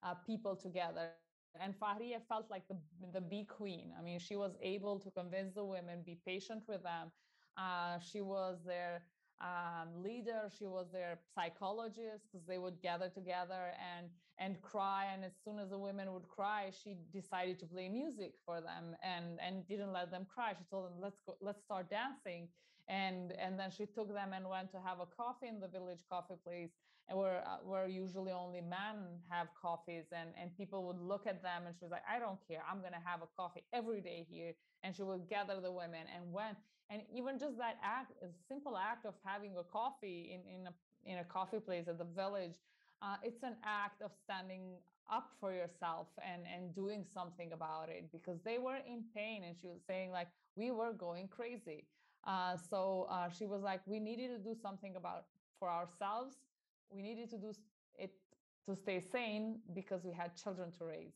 uh, 0.02 0.14
people 0.26 0.56
together 0.56 1.08
and 1.12 1.22
Fahriye 1.28 2.20
felt 2.28 2.50
like 2.50 2.66
the, 2.68 2.76
the 3.12 3.20
bee 3.20 3.44
queen. 3.44 3.92
I 3.98 4.02
mean, 4.02 4.18
she 4.18 4.36
was 4.36 4.56
able 4.62 4.98
to 4.98 5.10
convince 5.10 5.54
the 5.54 5.64
women, 5.64 6.02
be 6.04 6.18
patient 6.24 6.64
with 6.66 6.82
them. 6.82 7.10
Uh, 7.56 7.98
she 7.98 8.20
was 8.20 8.64
their 8.64 9.02
um, 9.40 10.02
leader. 10.02 10.50
She 10.56 10.66
was 10.66 10.86
their 10.92 11.18
psychologist 11.34 12.24
because 12.30 12.46
they 12.46 12.58
would 12.58 12.80
gather 12.80 13.08
together 13.08 13.72
and 13.78 14.08
and 14.38 14.60
cry. 14.62 15.06
And 15.12 15.24
as 15.24 15.32
soon 15.44 15.58
as 15.58 15.70
the 15.70 15.78
women 15.78 16.12
would 16.12 16.28
cry, 16.28 16.70
she 16.70 16.96
decided 17.12 17.58
to 17.60 17.66
play 17.66 17.88
music 17.88 18.34
for 18.44 18.60
them 18.60 18.96
and 19.02 19.38
and 19.40 19.66
didn't 19.66 19.92
let 19.92 20.10
them 20.10 20.26
cry. 20.32 20.54
She 20.58 20.64
told 20.70 20.86
them, 20.86 20.98
"Let's 21.00 21.20
go, 21.26 21.36
let's 21.40 21.62
start 21.62 21.90
dancing." 21.90 22.48
And 22.88 23.32
and 23.32 23.58
then 23.58 23.70
she 23.70 23.86
took 23.86 24.08
them 24.12 24.32
and 24.32 24.48
went 24.48 24.70
to 24.72 24.80
have 24.80 25.00
a 25.00 25.06
coffee 25.06 25.48
in 25.48 25.60
the 25.60 25.68
village 25.68 26.00
coffee 26.08 26.36
place, 26.44 26.72
where 27.12 27.42
uh, 27.46 27.58
where 27.64 27.86
usually 27.86 28.32
only 28.32 28.60
men 28.60 29.20
have 29.28 29.48
coffees, 29.60 30.06
and 30.12 30.30
and 30.40 30.56
people 30.56 30.84
would 30.86 31.00
look 31.00 31.26
at 31.26 31.42
them, 31.42 31.66
and 31.66 31.74
she 31.76 31.84
was 31.84 31.92
like, 31.92 32.06
"I 32.08 32.18
don't 32.18 32.38
care. 32.48 32.62
I'm 32.70 32.80
gonna 32.80 33.02
have 33.04 33.22
a 33.22 33.28
coffee 33.36 33.64
every 33.72 34.00
day 34.00 34.26
here." 34.30 34.54
And 34.82 34.94
she 34.94 35.02
would 35.02 35.28
gather 35.28 35.60
the 35.60 35.72
women 35.72 36.06
and 36.14 36.32
went 36.32 36.58
and 36.90 37.02
even 37.12 37.38
just 37.38 37.56
that 37.58 37.76
act 37.82 38.12
a 38.22 38.26
simple 38.48 38.76
act 38.76 39.06
of 39.06 39.14
having 39.24 39.56
a 39.56 39.64
coffee 39.64 40.30
in 40.34 40.40
in 40.60 40.66
a 40.66 40.74
in 41.04 41.18
a 41.18 41.24
coffee 41.24 41.60
place 41.60 41.88
at 41.88 41.98
the 41.98 42.04
village 42.04 42.56
uh, 43.02 43.16
it's 43.22 43.42
an 43.42 43.56
act 43.64 44.02
of 44.02 44.10
standing 44.24 44.76
up 45.10 45.30
for 45.40 45.52
yourself 45.52 46.08
and 46.22 46.42
and 46.46 46.74
doing 46.74 47.04
something 47.12 47.52
about 47.52 47.88
it 47.88 48.10
because 48.12 48.40
they 48.44 48.58
were 48.58 48.76
in 48.86 49.04
pain 49.14 49.42
and 49.44 49.56
she 49.60 49.66
was 49.66 49.80
saying 49.86 50.10
like 50.10 50.28
we 50.56 50.70
were 50.70 50.92
going 50.92 51.28
crazy 51.28 51.86
uh, 52.26 52.56
so 52.56 53.06
uh, 53.10 53.28
she 53.28 53.46
was 53.46 53.62
like 53.62 53.80
we 53.86 53.98
needed 54.00 54.28
to 54.28 54.38
do 54.38 54.54
something 54.60 54.96
about 54.96 55.24
for 55.58 55.68
ourselves 55.68 56.36
we 56.90 57.02
needed 57.02 57.30
to 57.30 57.38
do 57.38 57.52
it 57.98 58.12
to 58.66 58.76
stay 58.76 59.00
sane 59.00 59.60
because 59.74 60.04
we 60.04 60.12
had 60.12 60.36
children 60.36 60.70
to 60.78 60.84
raise. 60.84 61.14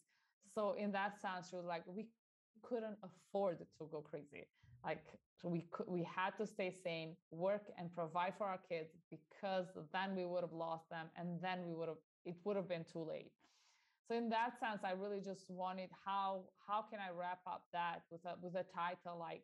So 0.54 0.74
in 0.78 0.92
that 0.92 1.20
sense 1.20 1.50
she 1.50 1.56
was 1.56 1.66
like 1.66 1.82
we 1.86 2.06
couldn't 2.62 2.98
afford 3.02 3.58
to 3.78 3.86
go 3.90 4.00
crazy. 4.00 4.46
Like 4.84 5.04
we 5.44 5.66
could, 5.70 5.86
we 5.88 6.02
had 6.02 6.36
to 6.38 6.46
stay 6.46 6.70
sane 6.70 7.16
work 7.30 7.70
and 7.78 7.92
provide 7.92 8.34
for 8.36 8.46
our 8.46 8.58
kids 8.68 8.90
because 9.10 9.66
then 9.92 10.16
we 10.16 10.24
would 10.24 10.42
have 10.42 10.52
lost 10.52 10.88
them 10.90 11.06
and 11.16 11.40
then 11.40 11.66
we 11.66 11.74
would 11.74 11.88
have 11.88 11.98
it 12.24 12.36
would 12.44 12.56
have 12.56 12.68
been 12.68 12.84
too 12.84 13.04
late. 13.08 13.32
So 14.08 14.16
in 14.16 14.28
that 14.30 14.58
sense 14.58 14.82
i 14.84 14.92
really 14.92 15.20
just 15.20 15.50
wanted 15.50 15.90
how 16.04 16.44
how 16.66 16.82
can 16.82 16.98
i 17.00 17.10
wrap 17.14 17.40
up 17.46 17.64
that 17.72 18.02
with 18.10 18.24
a 18.24 18.34
with 18.42 18.54
a 18.54 18.64
title 18.74 19.18
like 19.18 19.42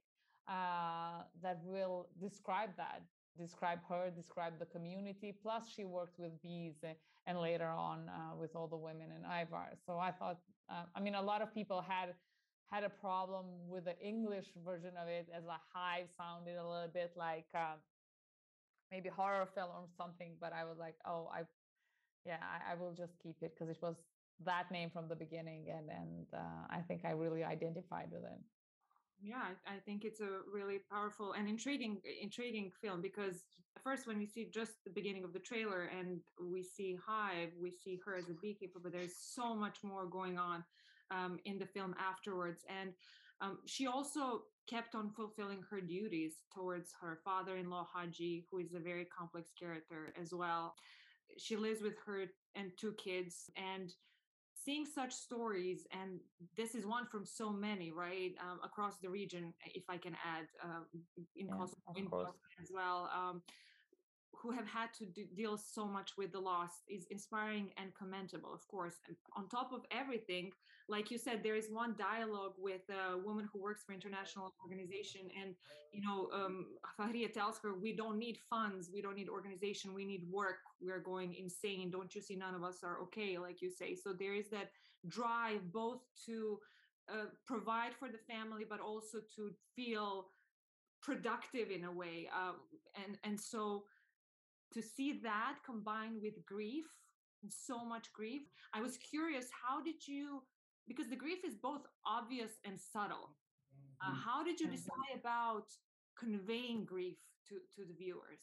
uh, 0.49 1.23
that 1.43 1.61
will 1.65 2.09
describe 2.21 2.71
that 2.77 3.03
describe 3.39 3.81
her 3.89 4.11
describe 4.11 4.59
the 4.59 4.67
community 4.67 5.35
plus 5.43 5.65
she 5.75 5.85
worked 5.85 6.19
with 6.19 6.33
bees 6.43 6.75
and, 6.83 6.97
and 7.27 7.39
later 7.39 7.67
on 7.67 8.09
uh, 8.09 8.35
with 8.37 8.55
all 8.55 8.69
the 8.69 8.77
women 8.77 9.09
in 9.17 9.25
ivar 9.25 9.69
so 9.87 9.99
i 9.99 10.11
thought 10.11 10.39
uh, 10.71 10.85
i 10.95 11.01
mean 11.01 11.15
a 11.15 11.23
lot 11.23 11.43
of 11.43 11.53
people 11.55 11.81
had 11.81 12.15
had 12.71 12.85
a 12.85 12.89
problem 12.89 13.45
with 13.69 13.85
the 13.85 13.99
English 14.01 14.47
version 14.65 14.93
of 15.01 15.09
it 15.09 15.29
as 15.37 15.45
a 15.45 15.59
hive 15.73 16.07
sounded 16.17 16.57
a 16.57 16.69
little 16.69 16.91
bit 16.93 17.13
like 17.17 17.47
um, 17.55 17.79
maybe 18.91 19.09
horror 19.09 19.47
film 19.55 19.69
or 19.71 19.87
something. 19.97 20.33
But 20.41 20.53
I 20.53 20.65
was 20.65 20.79
like, 20.79 20.95
oh, 21.07 21.29
I, 21.33 21.43
yeah, 22.27 22.39
I, 22.43 22.73
I 22.73 22.75
will 22.75 22.93
just 22.93 23.13
keep 23.23 23.37
it 23.43 23.53
because 23.55 23.69
it 23.69 23.79
was 23.83 23.97
that 24.45 24.71
name 24.71 24.91
from 24.91 25.09
the 25.09 25.15
beginning, 25.15 25.67
and 25.71 25.89
and 25.91 26.27
uh, 26.33 26.67
I 26.71 26.81
think 26.89 27.05
I 27.05 27.13
really 27.13 27.45
identified 27.45 28.09
with 28.11 28.25
it. 28.25 28.41
Yeah, 29.23 29.43
I, 29.67 29.79
think 29.87 30.05
it's 30.05 30.21
a 30.21 30.41
really 30.53 30.81
powerful 30.91 31.33
and 31.33 31.49
intriguing 31.49 31.99
intriguing 32.21 32.71
film 32.83 33.01
because 33.01 33.45
first 33.83 34.07
when 34.07 34.19
we 34.19 34.27
see 34.27 34.51
just 34.53 34.73
the 34.85 34.91
beginning 34.91 35.25
of 35.25 35.33
the 35.33 35.39
trailer 35.39 35.91
and 35.99 36.21
we 36.41 36.63
see 36.63 36.99
Hive, 37.07 37.51
we 37.61 37.71
see 37.71 37.99
her 38.05 38.17
as 38.17 38.29
a 38.29 38.35
beekeeper, 38.35 38.81
but 38.83 38.93
there's 38.93 39.17
so 39.17 39.55
much 39.55 39.79
more 39.83 40.07
going 40.07 40.39
on 40.39 40.65
um, 41.11 41.39
in 41.45 41.59
the 41.59 41.67
film 41.67 41.95
afterwards. 41.99 42.65
And 42.69 42.91
um, 43.41 43.59
she 43.67 43.87
also 43.87 44.43
kept 44.69 44.95
on 44.95 45.11
fulfilling 45.11 45.63
her 45.71 45.81
duties 45.81 46.35
towards 46.55 46.91
her 47.01 47.19
father 47.25 47.57
in 47.57 47.71
law, 47.71 47.87
Haji, 47.93 48.47
who 48.51 48.59
is 48.59 48.75
a 48.75 48.79
very 48.79 49.07
complex 49.07 49.51
character 49.59 50.15
as 50.21 50.33
well. 50.33 50.75
She 51.39 51.57
lives 51.57 51.83
with 51.83 51.95
her 52.07 52.25
and 52.55 52.71
two 52.79 52.93
kids. 52.93 53.51
And 53.57 53.93
seeing 54.65 54.87
such 54.87 55.13
stories, 55.13 55.87
and 55.93 56.21
this 56.57 56.75
is 56.75 56.87
one 56.87 57.07
from 57.07 57.25
so 57.25 57.51
many, 57.51 57.93
right, 57.93 58.33
um, 58.41 58.61
across 58.65 58.99
the 58.99 59.09
region, 59.09 59.53
if 59.75 59.85
I 59.89 59.99
can 59.99 60.17
add, 60.25 60.47
uh, 60.63 60.85
in 61.37 61.47
yeah, 61.47 61.55
Kosovo 61.57 62.35
as 62.63 62.71
well. 62.73 63.11
Um, 63.15 63.43
who 64.45 64.53
have 64.53 64.67
had 64.67 64.91
to 64.99 65.07
deal 65.35 65.57
so 65.57 65.87
much 65.87 66.11
with 66.19 66.31
the 66.33 66.39
loss 66.39 66.83
is 66.87 67.07
inspiring 67.11 67.71
and 67.79 67.95
commendable, 67.95 68.53
of 68.53 68.69
course. 68.69 68.97
And 69.09 69.17
on 69.37 69.49
top 69.49 69.73
of 69.73 69.81
everything, 69.91 70.53
like 70.87 71.11
you 71.11 71.17
said, 71.17 71.43
there 71.43 71.57
is 71.57 71.69
one 71.71 71.95
dialogue 71.99 72.53
with 72.59 72.83
a 72.91 73.17
woman 73.17 73.49
who 73.51 73.59
works 73.63 73.83
for 73.87 73.95
international 73.95 74.53
organization, 74.63 75.23
and 75.43 75.55
you 75.93 76.03
know, 76.07 76.29
um, 76.39 76.67
Fahriye 77.01 77.33
tells 77.33 77.59
her, 77.61 77.73
"We 77.75 77.97
don't 77.97 78.19
need 78.19 78.39
funds, 78.51 78.91
we 78.93 79.01
don't 79.01 79.17
need 79.17 79.31
organization, 79.31 79.95
we 79.95 80.05
need 80.05 80.25
work. 80.31 80.59
We're 80.83 81.01
going 81.01 81.35
insane. 81.37 81.91
Don't 81.91 82.15
you 82.15 82.21
see? 82.21 82.37
None 82.37 82.55
of 82.55 82.63
us 82.63 82.85
are 82.85 83.01
okay, 83.05 83.39
like 83.39 83.63
you 83.63 83.71
say." 83.71 83.95
So 83.95 84.13
there 84.13 84.35
is 84.35 84.51
that 84.51 84.73
drive 85.09 85.73
both 85.73 86.03
to 86.27 86.59
uh, 87.11 87.29
provide 87.47 87.95
for 87.99 88.09
the 88.11 88.23
family, 88.33 88.65
but 88.69 88.81
also 88.81 89.19
to 89.37 89.53
feel 89.75 90.27
productive 91.03 91.71
in 91.71 91.85
a 91.85 91.93
way, 91.93 92.29
um, 92.35 92.57
and 93.03 93.19
and 93.25 93.41
so 93.41 93.85
to 94.73 94.83
see 94.83 95.21
that 95.23 95.57
combined 95.65 96.21
with 96.23 96.45
grief 96.47 96.87
so 97.49 97.85
much 97.85 98.13
grief. 98.13 98.43
I 98.73 98.81
was 98.81 98.97
curious 98.97 99.47
how 99.53 99.83
did 99.83 100.07
you 100.07 100.43
because 100.87 101.09
the 101.09 101.17
grief 101.17 101.45
is 101.47 101.55
both 101.55 101.83
obvious 102.07 102.53
and 102.65 102.79
subtle. 102.79 103.37
Uh, 104.03 104.11
mm-hmm. 104.11 104.21
how 104.25 104.45
did 104.45 104.61
you 104.61 104.69
decide 104.69 105.15
about 105.19 105.67
conveying 106.19 106.85
grief 106.85 107.17
to 107.49 107.55
to 107.77 107.87
the 107.87 107.95
viewers? 107.95 108.43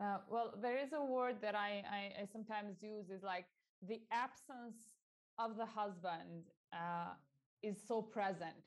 Uh, 0.00 0.18
well 0.30 0.54
there 0.62 0.78
is 0.78 0.92
a 0.92 1.04
word 1.04 1.36
that 1.42 1.54
I, 1.54 1.82
I, 1.90 2.22
I 2.22 2.26
sometimes 2.32 2.82
use 2.82 3.10
is 3.10 3.22
like 3.22 3.46
the 3.86 4.00
absence 4.12 4.78
of 5.38 5.56
the 5.56 5.66
husband 5.66 6.44
uh, 6.72 7.12
is 7.62 7.76
so 7.86 8.02
present 8.02 8.64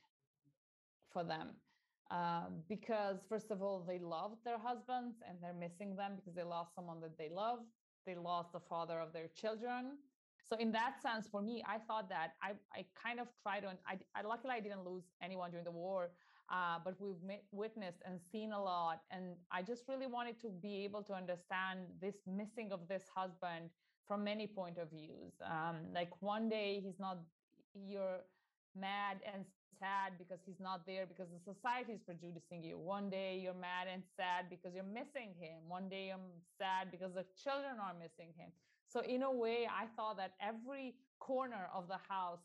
for 1.12 1.24
them 1.24 1.56
um, 2.12 2.64
because 2.70 3.18
first 3.30 3.52
of 3.52 3.62
all 3.64 3.84
they 3.88 4.00
love 4.00 4.34
their 4.46 4.60
husbands 4.60 5.18
and 5.28 5.38
they're 5.42 5.54
missing 5.68 5.96
them 5.96 6.14
because 6.18 6.36
they 6.36 6.44
lost 6.44 6.76
someone 6.76 7.00
that 7.02 7.18
they 7.18 7.30
love. 7.30 7.60
They 8.06 8.16
lost 8.16 8.52
the 8.54 8.60
father 8.60 9.00
of 9.00 9.14
their 9.14 9.30
children. 9.36 9.98
So 10.44 10.58
in 10.58 10.72
that 10.74 11.02
sense 11.02 11.28
for 11.30 11.42
me 11.42 11.64
i 11.68 11.78
thought 11.78 12.10
that 12.10 12.34
i, 12.44 12.52
I 12.78 12.86
kind 13.02 13.20
of 13.22 13.28
tried 13.42 13.62
to 13.62 13.70
I, 13.88 14.00
I 14.16 14.22
luckily 14.24 14.54
i 14.56 14.60
didn't 14.60 14.84
lose 14.84 15.06
anyone 15.24 15.52
during 15.52 15.64
the 15.66 15.72
war 15.72 16.12
uh, 16.52 16.80
but 16.84 16.96
we've 17.00 17.16
witnessed 17.52 18.02
and 18.06 18.20
seen 18.32 18.52
a 18.52 18.62
lot. 18.62 19.02
And 19.12 19.36
i 19.52 19.62
just 19.62 19.84
really 19.88 20.08
wanted 20.08 20.40
to 20.42 20.50
be 20.50 20.84
able 20.84 21.02
to 21.04 21.14
understand 21.14 21.80
this 22.02 22.16
missing 22.28 22.72
of 22.72 22.88
this 22.90 23.04
husband 23.16 23.70
from 24.08 24.24
many 24.26 24.48
point 24.48 24.78
of 24.78 24.90
views. 24.90 25.34
Um, 25.46 25.78
like 25.94 26.10
one 26.20 26.50
day 26.50 26.82
he's 26.84 27.00
not 27.00 27.20
you're 27.74 28.20
mad 28.76 29.18
and 29.34 29.46
sad 29.82 30.14
because 30.22 30.40
he's 30.46 30.60
not 30.62 30.86
there 30.86 31.06
because 31.08 31.30
the 31.34 31.42
society 31.54 31.94
is 31.94 32.02
prejudicing 32.06 32.64
you. 32.64 32.78
One 32.78 33.10
day 33.10 33.42
you're 33.44 33.62
mad 33.70 33.90
and 33.92 34.04
sad 34.16 34.46
because 34.50 34.74
you're 34.76 34.94
missing 35.02 35.34
him. 35.40 35.58
One 35.68 35.90
day 35.90 36.12
i'm 36.14 36.28
sad 36.58 36.92
because 36.92 37.14
the 37.14 37.26
children 37.44 37.76
are 37.82 37.96
missing 37.98 38.32
him. 38.38 38.52
So 38.88 39.02
in 39.02 39.24
a 39.24 39.32
way, 39.32 39.68
I 39.82 39.86
thought 39.96 40.18
that 40.18 40.34
every 40.42 40.96
corner 41.20 41.70
of 41.74 41.88
the 41.88 42.00
house 42.08 42.44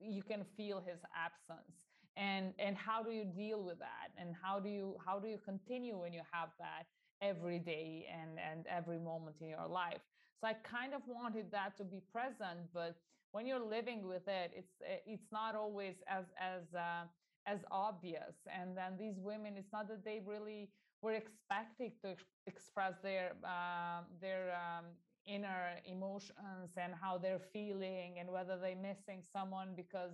you 0.00 0.22
can 0.22 0.44
feel 0.56 0.82
his 0.90 1.00
absence. 1.26 1.76
And 2.16 2.52
and 2.58 2.76
how 2.76 3.02
do 3.02 3.10
you 3.10 3.24
deal 3.24 3.62
with 3.62 3.78
that? 3.78 4.08
And 4.20 4.34
how 4.42 4.58
do 4.60 4.68
you 4.68 4.96
how 5.04 5.18
do 5.18 5.28
you 5.28 5.38
continue 5.38 5.96
when 5.98 6.12
you 6.12 6.22
have 6.32 6.50
that 6.58 6.84
every 7.22 7.58
day 7.58 8.06
and 8.12 8.38
and 8.38 8.66
every 8.66 8.98
moment 8.98 9.36
in 9.40 9.48
your 9.48 9.66
life? 9.66 10.02
So 10.40 10.46
I 10.46 10.54
kind 10.76 10.94
of 10.94 11.02
wanted 11.06 11.50
that 11.52 11.76
to 11.78 11.84
be 11.84 12.00
present, 12.12 12.60
but 12.72 12.96
when 13.32 13.46
you're 13.46 13.64
living 13.64 14.06
with 14.06 14.26
it 14.28 14.52
it's 14.54 14.74
eh, 14.84 14.98
it's 15.06 15.30
not 15.32 15.54
always 15.54 15.96
as 16.08 16.24
as 16.38 16.62
uh, 16.74 17.04
as 17.46 17.60
obvious. 17.70 18.36
And 18.52 18.76
then 18.76 18.96
these 18.98 19.18
women 19.18 19.54
it's 19.56 19.72
not 19.72 19.88
that 19.88 20.04
they 20.04 20.20
really 20.26 20.70
were 21.02 21.12
expected 21.12 21.92
to 22.02 22.10
ex- 22.10 22.24
express 22.46 22.94
their 23.02 23.32
uh, 23.44 24.02
their 24.20 24.52
um, 24.56 24.86
inner 25.26 25.76
emotions 25.84 26.70
and 26.76 26.92
how 27.00 27.18
they're 27.18 27.40
feeling 27.52 28.16
and 28.18 28.30
whether 28.30 28.56
they're 28.58 28.76
missing 28.76 29.22
someone 29.32 29.74
because 29.76 30.12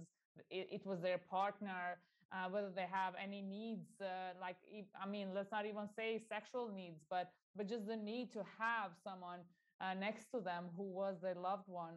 it, 0.50 0.68
it 0.70 0.86
was 0.86 1.00
their 1.00 1.18
partner 1.18 1.98
uh, 2.32 2.48
whether 2.50 2.70
they 2.74 2.86
have 2.90 3.14
any 3.22 3.40
needs 3.40 4.00
uh, 4.00 4.32
like 4.40 4.56
i 5.00 5.06
mean 5.06 5.28
let's 5.34 5.52
not 5.52 5.66
even 5.66 5.88
say 5.96 6.18
sexual 6.28 6.68
needs 6.68 7.00
but 7.08 7.30
but 7.54 7.68
just 7.68 7.86
the 7.86 7.96
need 7.96 8.32
to 8.32 8.40
have 8.58 8.90
someone 9.04 9.40
uh, 9.80 9.94
next 9.94 10.26
to 10.32 10.40
them 10.40 10.64
who 10.76 10.82
was 10.82 11.16
their 11.22 11.34
loved 11.36 11.68
one 11.68 11.94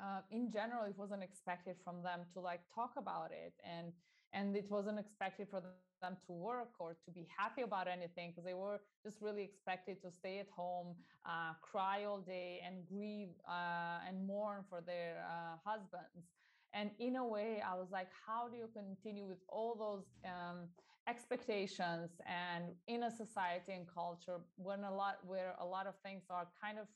uh, 0.00 0.20
in 0.30 0.50
general 0.50 0.84
it 0.84 0.96
wasn't 0.96 1.22
expected 1.22 1.76
from 1.84 2.02
them 2.02 2.20
to 2.34 2.40
like 2.40 2.60
talk 2.74 2.92
about 2.96 3.30
it. 3.32 3.54
And 3.64 3.92
and 4.32 4.56
it 4.56 4.70
wasn't 4.70 4.98
expected 4.98 5.48
for 5.50 5.60
them 5.60 5.76
to 5.90 5.92
work 5.92 6.38
or 6.42 6.56
to 6.64 6.70
be 6.70 6.88
happy 6.92 7.26
about 7.26 7.50
anything 7.50 8.00
because 8.00 8.16
they 8.16 8.20
were 8.20 8.52
just 8.80 8.98
really 8.98 9.20
expected 9.20 9.84
to 9.84 9.94
stay 9.94 10.22
at 10.22 10.30
home 10.38 10.94
uh, 11.24 11.52
cry 11.60 12.04
all 12.04 12.18
day 12.20 12.60
and 12.66 12.86
grieve 12.88 13.28
uh, 13.48 13.98
and 14.06 14.26
mourn 14.26 14.64
for 14.68 14.80
their 14.80 15.24
uh, 15.28 15.56
husbands. 15.64 16.26
And 16.72 16.90
in 16.98 17.16
a 17.16 17.26
way 17.26 17.62
i 17.66 17.74
was 17.74 17.88
like 17.90 18.08
how 18.26 18.48
do 18.48 18.56
you 18.56 18.68
continue 18.74 19.26
with 19.26 19.38
all 19.48 19.74
those 19.76 20.06
um, 20.24 20.68
expectations? 21.08 22.10
And 22.26 22.64
in 22.86 23.02
a 23.04 23.10
society 23.10 23.72
and 23.72 23.86
culture 23.92 24.38
when 24.56 24.84
a 24.84 24.94
lot 24.94 25.18
where 25.24 25.54
a 25.60 25.64
lot 25.66 25.86
of 25.86 25.94
things 26.04 26.24
are 26.30 26.46
kind 26.62 26.78
of 26.78 26.86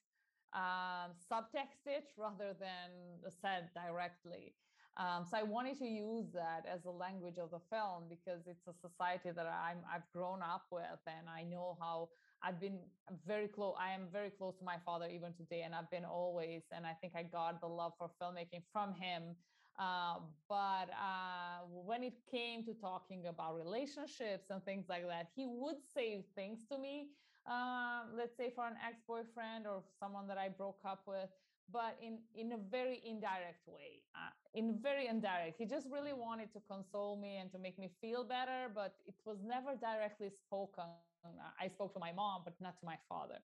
um, 0.54 1.12
subtexted 1.30 2.02
rather 2.16 2.54
than 2.58 3.20
said 3.30 3.70
directly 3.74 4.54
um, 4.96 5.26
so 5.30 5.36
I 5.36 5.42
wanted 5.42 5.78
to 5.78 5.84
use 5.86 6.32
that 6.32 6.64
as 6.66 6.86
a 6.86 6.90
language 6.90 7.36
of 7.36 7.50
the 7.50 7.60
film 7.70 8.04
because 8.08 8.46
it's 8.46 8.66
a 8.66 8.72
society 8.72 9.30
that 9.30 9.46
I'm 9.46 9.84
I've 9.92 10.08
grown 10.10 10.40
up 10.42 10.64
with 10.70 11.00
and 11.06 11.28
I 11.28 11.42
know 11.42 11.76
how 11.80 12.08
I've 12.42 12.60
been 12.60 12.78
very 13.26 13.48
close. 13.48 13.74
I 13.78 13.90
am 13.92 14.08
very 14.10 14.30
close 14.30 14.56
to 14.58 14.64
my 14.64 14.76
father 14.84 15.06
even 15.12 15.34
today, 15.34 15.62
and 15.62 15.74
I've 15.74 15.90
been 15.90 16.04
always. 16.04 16.62
And 16.70 16.86
I 16.86 16.94
think 16.94 17.14
I 17.16 17.22
got 17.24 17.60
the 17.60 17.66
love 17.66 17.92
for 17.98 18.10
filmmaking 18.20 18.62
from 18.72 18.94
him. 18.94 19.34
Uh, 19.78 20.20
but 20.48 20.88
uh, 20.92 21.64
when 21.68 22.02
it 22.02 22.14
came 22.30 22.64
to 22.64 22.72
talking 22.74 23.26
about 23.26 23.56
relationships 23.56 24.48
and 24.48 24.64
things 24.64 24.86
like 24.88 25.06
that, 25.06 25.28
he 25.34 25.46
would 25.46 25.76
say 25.94 26.24
things 26.34 26.60
to 26.70 26.78
me. 26.78 27.08
Uh, 27.46 28.02
let's 28.16 28.36
say 28.36 28.50
for 28.54 28.66
an 28.66 28.74
ex-boyfriend 28.86 29.66
or 29.66 29.82
someone 30.00 30.26
that 30.26 30.38
I 30.38 30.48
broke 30.48 30.80
up 30.84 31.02
with, 31.06 31.30
but 31.72 31.96
in 32.02 32.18
in 32.34 32.52
a 32.52 32.58
very 32.70 33.02
indirect 33.04 33.66
way 33.66 34.02
uh, 34.14 34.30
in 34.54 34.78
very 34.82 35.06
indirect. 35.06 35.54
He 35.58 35.66
just 35.66 35.86
really 35.90 36.12
wanted 36.12 36.52
to 36.54 36.60
console 36.68 37.16
me 37.16 37.36
and 37.38 37.50
to 37.52 37.58
make 37.58 37.78
me 37.78 37.90
feel 38.00 38.24
better 38.24 38.70
but 38.74 38.94
it 39.06 39.14
was 39.24 39.38
never 39.44 39.74
directly 39.76 40.30
spoken. 40.30 40.84
I 41.60 41.68
spoke 41.68 41.92
to 41.94 42.00
my 42.00 42.12
mom 42.12 42.42
but 42.44 42.54
not 42.60 42.78
to 42.80 42.86
my 42.86 42.98
father. 43.08 43.38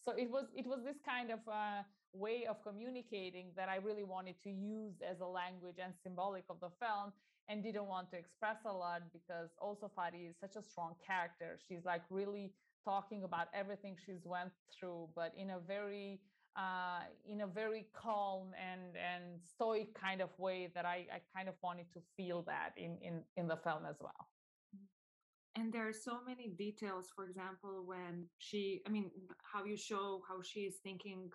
So 0.00 0.12
it 0.12 0.30
was 0.30 0.46
it 0.54 0.66
was 0.66 0.80
this 0.84 1.00
kind 1.04 1.30
of 1.30 1.40
uh, 1.48 1.82
way 2.12 2.46
of 2.48 2.62
communicating 2.62 3.52
that 3.56 3.68
i 3.68 3.76
really 3.76 4.02
wanted 4.04 4.36
to 4.42 4.48
use 4.48 4.94
as 5.02 5.20
a 5.20 5.26
language 5.26 5.76
and 5.84 5.92
symbolic 6.02 6.44
of 6.48 6.58
the 6.60 6.70
film 6.80 7.12
and 7.48 7.62
didn't 7.62 7.86
want 7.86 8.10
to 8.10 8.16
express 8.16 8.56
a 8.64 8.72
lot 8.72 9.02
because 9.12 9.50
also 9.58 9.90
Fari 9.96 10.26
is 10.30 10.36
such 10.40 10.56
a 10.56 10.62
strong 10.62 10.94
character. 11.06 11.58
She's 11.68 11.84
like 11.84 12.02
really 12.10 12.52
talking 12.86 13.24
about 13.24 13.48
everything 13.52 13.96
she's 14.04 14.24
went 14.24 14.52
through 14.72 15.08
but 15.14 15.32
in 15.36 15.50
a 15.50 15.60
very 15.74 16.20
uh, 16.56 17.00
in 17.28 17.42
a 17.42 17.46
very 17.46 17.86
calm 17.92 18.52
and 18.56 18.96
and 18.96 19.24
stoic 19.44 19.94
kind 19.94 20.20
of 20.22 20.30
way 20.38 20.70
that 20.74 20.86
I, 20.86 21.06
I 21.12 21.20
kind 21.34 21.48
of 21.48 21.54
wanted 21.62 21.92
to 21.92 22.00
feel 22.16 22.42
that 22.46 22.70
in 22.76 22.96
in 23.02 23.22
in 23.36 23.46
the 23.46 23.56
film 23.56 23.84
as 23.88 23.96
well. 24.00 24.30
And 25.54 25.72
there 25.72 25.86
are 25.88 25.92
so 25.92 26.18
many 26.26 26.48
details 26.48 27.10
for 27.14 27.24
example 27.26 27.84
when 27.84 28.26
she 28.38 28.82
i 28.86 28.90
mean 28.90 29.10
how 29.42 29.64
you 29.64 29.76
show 29.76 30.22
how 30.28 30.42
she 30.42 30.60
is 30.60 30.76
thinking 30.82 31.30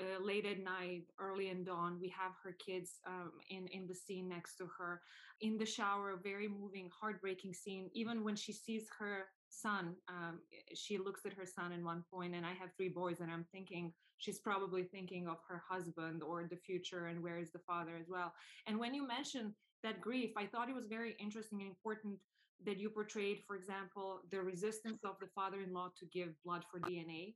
uh, 0.00 0.22
late 0.22 0.46
at 0.46 0.60
night 0.62 1.04
early 1.18 1.48
in 1.48 1.64
dawn 1.64 1.98
we 2.00 2.08
have 2.08 2.32
her 2.42 2.54
kids 2.66 3.00
um, 3.06 3.32
in 3.50 3.66
in 3.68 3.86
the 3.86 3.94
scene 3.94 4.28
next 4.28 4.56
to 4.56 4.66
her. 4.78 5.02
In 5.40 5.58
the 5.58 5.66
shower 5.66 6.20
very 6.22 6.48
moving 6.48 6.88
heartbreaking 7.00 7.52
scene. 7.52 7.90
Even 7.92 8.24
when 8.24 8.36
she 8.36 8.52
sees 8.52 8.84
her 8.98 9.26
son 9.50 9.94
um, 10.08 10.38
she 10.74 10.98
looks 10.98 11.24
at 11.26 11.32
her 11.32 11.46
son 11.46 11.72
in 11.72 11.84
one 11.84 12.04
point 12.12 12.34
and 12.34 12.44
i 12.44 12.52
have 12.52 12.70
three 12.76 12.88
boys 12.88 13.20
and 13.20 13.30
i'm 13.30 13.46
thinking 13.52 13.92
she's 14.18 14.38
probably 14.38 14.82
thinking 14.82 15.28
of 15.28 15.38
her 15.48 15.62
husband 15.68 16.22
or 16.22 16.44
the 16.50 16.56
future 16.56 17.06
and 17.06 17.22
where 17.22 17.38
is 17.38 17.52
the 17.52 17.60
father 17.60 17.92
as 18.00 18.08
well. 18.08 18.32
And 18.66 18.76
when 18.76 18.92
you 18.92 19.06
mentioned 19.06 19.52
that 19.84 20.00
grief 20.00 20.30
i 20.36 20.44
thought 20.44 20.68
it 20.68 20.74
was 20.74 20.86
very 20.86 21.14
interesting 21.20 21.60
and 21.60 21.68
important 21.68 22.18
that 22.66 22.78
you 22.78 22.90
portrayed 22.90 23.38
for 23.46 23.54
example 23.54 24.20
the 24.32 24.40
resistance 24.40 25.04
of 25.04 25.14
the 25.20 25.28
father-in-law 25.36 25.90
to 25.96 26.04
give 26.06 26.30
blood 26.44 26.64
for 26.68 26.80
dna 26.80 27.32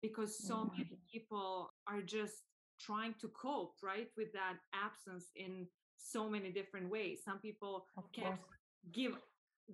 because 0.00 0.38
so 0.42 0.54
mm-hmm. 0.54 0.78
many 0.78 0.98
people 1.12 1.70
are 1.86 2.00
just 2.00 2.44
trying 2.80 3.14
to 3.20 3.28
cope 3.28 3.74
right 3.82 4.08
with 4.16 4.32
that 4.32 4.56
absence 4.74 5.26
in 5.36 5.66
so 6.02 6.28
many 6.28 6.50
different 6.50 6.90
ways. 6.90 7.20
Some 7.24 7.38
people 7.38 7.86
can't 8.12 8.40
give 8.92 9.12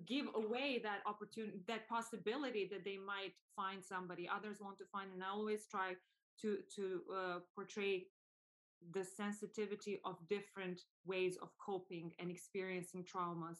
give 0.05 0.27
away 0.35 0.79
that 0.83 0.99
opportunity 1.05 1.59
that 1.67 1.87
possibility 1.87 2.67
that 2.71 2.83
they 2.85 2.97
might 2.97 3.33
find 3.55 3.83
somebody. 3.83 4.29
Others 4.33 4.57
want 4.61 4.77
to 4.77 4.85
find 4.91 5.11
and 5.13 5.23
i 5.23 5.29
always 5.29 5.65
try 5.69 5.93
to 6.41 6.57
to 6.75 7.01
uh, 7.13 7.39
portray 7.55 8.05
the 8.93 9.03
sensitivity 9.03 9.99
of 10.05 10.15
different 10.29 10.81
ways 11.05 11.37
of 11.41 11.49
coping 11.57 12.11
and 12.19 12.31
experiencing 12.31 13.03
traumas 13.03 13.57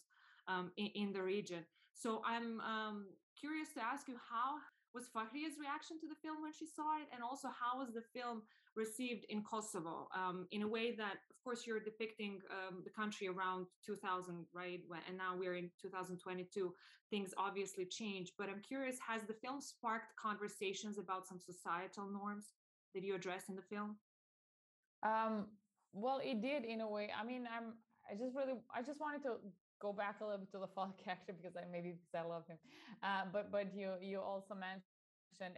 um, 0.47 0.71
in, 0.77 0.87
in, 0.95 1.11
the 1.11 1.21
region. 1.21 1.65
So 1.93 2.21
i'm 2.25 2.61
um, 2.61 3.07
curious 3.37 3.69
to 3.73 3.81
ask 3.81 4.07
you 4.07 4.15
how 4.15 4.59
was 4.93 5.05
Fahriye's 5.15 5.59
reaction 5.59 5.99
to 5.99 6.07
the 6.07 6.15
film 6.15 6.41
when 6.41 6.53
she 6.53 6.65
saw 6.65 6.97
it 6.97 7.07
and 7.13 7.21
also 7.23 7.49
how 7.49 7.79
was 7.79 7.93
the 7.93 8.01
film 8.01 8.41
received 8.75 9.25
in 9.29 9.43
Kosovo 9.43 10.07
um, 10.15 10.47
in 10.51 10.63
a 10.63 10.67
way 10.67 10.95
that, 10.95 11.17
of 11.29 11.37
course, 11.43 11.65
you're 11.67 11.79
depicting 11.79 12.39
um, 12.49 12.81
the 12.83 12.89
country 12.89 13.27
around 13.27 13.67
2000, 13.85 14.45
right? 14.53 14.81
And 15.07 15.17
now 15.17 15.35
we're 15.37 15.55
in 15.55 15.69
2022. 15.81 16.73
Things 17.09 17.33
obviously 17.37 17.85
change, 17.85 18.33
but 18.37 18.49
I'm 18.49 18.61
curious 18.61 18.97
has 19.07 19.23
the 19.23 19.33
film 19.33 19.61
sparked 19.61 20.15
conversations 20.15 20.97
about 20.97 21.27
some 21.27 21.39
societal 21.39 22.07
norms 22.09 22.53
that 22.93 23.03
you 23.03 23.15
address 23.15 23.43
in 23.49 23.55
the 23.55 23.61
film? 23.61 23.97
Um, 25.03 25.47
well, 25.93 26.19
it 26.23 26.41
did 26.41 26.65
in 26.65 26.81
a 26.81 26.89
way. 26.89 27.09
I 27.19 27.23
mean, 27.25 27.47
I'm. 27.47 27.73
I 28.09 28.15
just 28.15 28.35
really, 28.35 28.53
I 28.75 28.81
just 28.81 28.99
wanted 28.99 29.21
to 29.23 29.35
go 29.79 29.93
back 29.93 30.21
a 30.21 30.25
little 30.25 30.39
bit 30.39 30.51
to 30.51 30.59
the 30.59 30.67
father 30.67 30.93
character 31.03 31.33
because 31.33 31.55
I 31.55 31.65
maybe 31.71 31.93
because 31.93 32.15
I 32.15 32.27
love 32.27 32.45
him. 32.47 32.57
Uh, 33.03 33.25
but 33.31 33.51
but 33.51 33.73
you 33.75 33.93
you 34.01 34.21
also 34.21 34.55
mentioned 34.55 34.93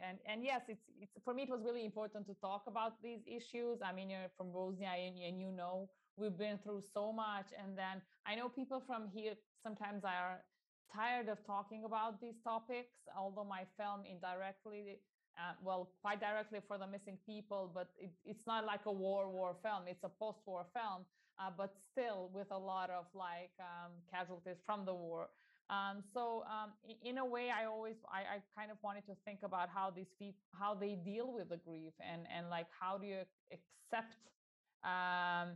and 0.07 0.17
and 0.25 0.43
yes 0.43 0.61
it's 0.67 0.85
it's 0.99 1.13
for 1.23 1.33
me 1.33 1.43
it 1.43 1.49
was 1.49 1.61
really 1.63 1.85
important 1.85 2.25
to 2.27 2.35
talk 2.41 2.63
about 2.67 3.01
these 3.01 3.21
issues. 3.27 3.79
I 3.83 3.91
mean 3.93 4.09
you're 4.09 4.31
from 4.37 4.51
bosnia 4.51 4.91
and, 4.95 5.17
and 5.17 5.39
you 5.39 5.51
know 5.51 5.89
we've 6.17 6.37
been 6.37 6.59
through 6.63 6.81
so 6.93 7.11
much. 7.11 7.47
And 7.57 7.77
then 7.77 8.01
i 8.25 8.35
know 8.35 8.49
people 8.49 8.81
from 8.85 9.07
here 9.13 9.33
sometimes 9.63 10.03
are 10.03 10.43
tired 10.93 11.29
of 11.29 11.37
talking 11.45 11.83
about 11.85 12.19
these 12.21 12.39
topics 12.43 12.91
although 13.17 13.45
my 13.45 13.63
film 13.77 14.03
indirectly 14.05 14.99
uh, 15.37 15.53
well 15.63 15.93
quite 16.01 16.19
directly 16.19 16.59
for 16.67 16.77
the 16.77 16.85
missing 16.87 17.17
people 17.25 17.71
but 17.73 17.87
it, 17.97 18.11
it's 18.25 18.45
not 18.45 18.65
like 18.65 18.81
a 18.85 18.91
war 18.91 19.29
war 19.29 19.55
film. 19.63 19.83
It's 19.87 20.03
a 20.03 20.09
post-war 20.09 20.65
film 20.73 21.05
uh, 21.41 21.49
but 21.57 21.73
still 21.91 22.29
with 22.33 22.47
a 22.51 22.57
lot 22.57 22.89
of 22.89 23.05
like 23.13 23.51
um, 23.59 23.91
casualties 24.11 24.57
from 24.65 24.85
the 24.85 24.93
war. 24.93 25.29
Um, 25.69 26.03
so 26.13 26.43
um, 26.47 26.71
in 27.03 27.17
a 27.17 27.25
way, 27.25 27.49
I 27.49 27.65
always 27.65 27.95
I, 28.11 28.35
I, 28.35 28.59
kind 28.59 28.71
of 28.71 28.77
wanted 28.83 29.05
to 29.05 29.13
think 29.23 29.39
about 29.43 29.69
how 29.73 29.89
these 29.89 30.11
people 30.19 30.37
how 30.59 30.75
they 30.75 30.95
deal 30.95 31.31
with 31.31 31.47
the 31.49 31.57
grief 31.57 31.93
and 32.01 32.23
and 32.35 32.49
like 32.49 32.67
how 32.77 32.97
do 32.97 33.07
you 33.07 33.21
accept 33.53 34.17
um, 34.83 35.55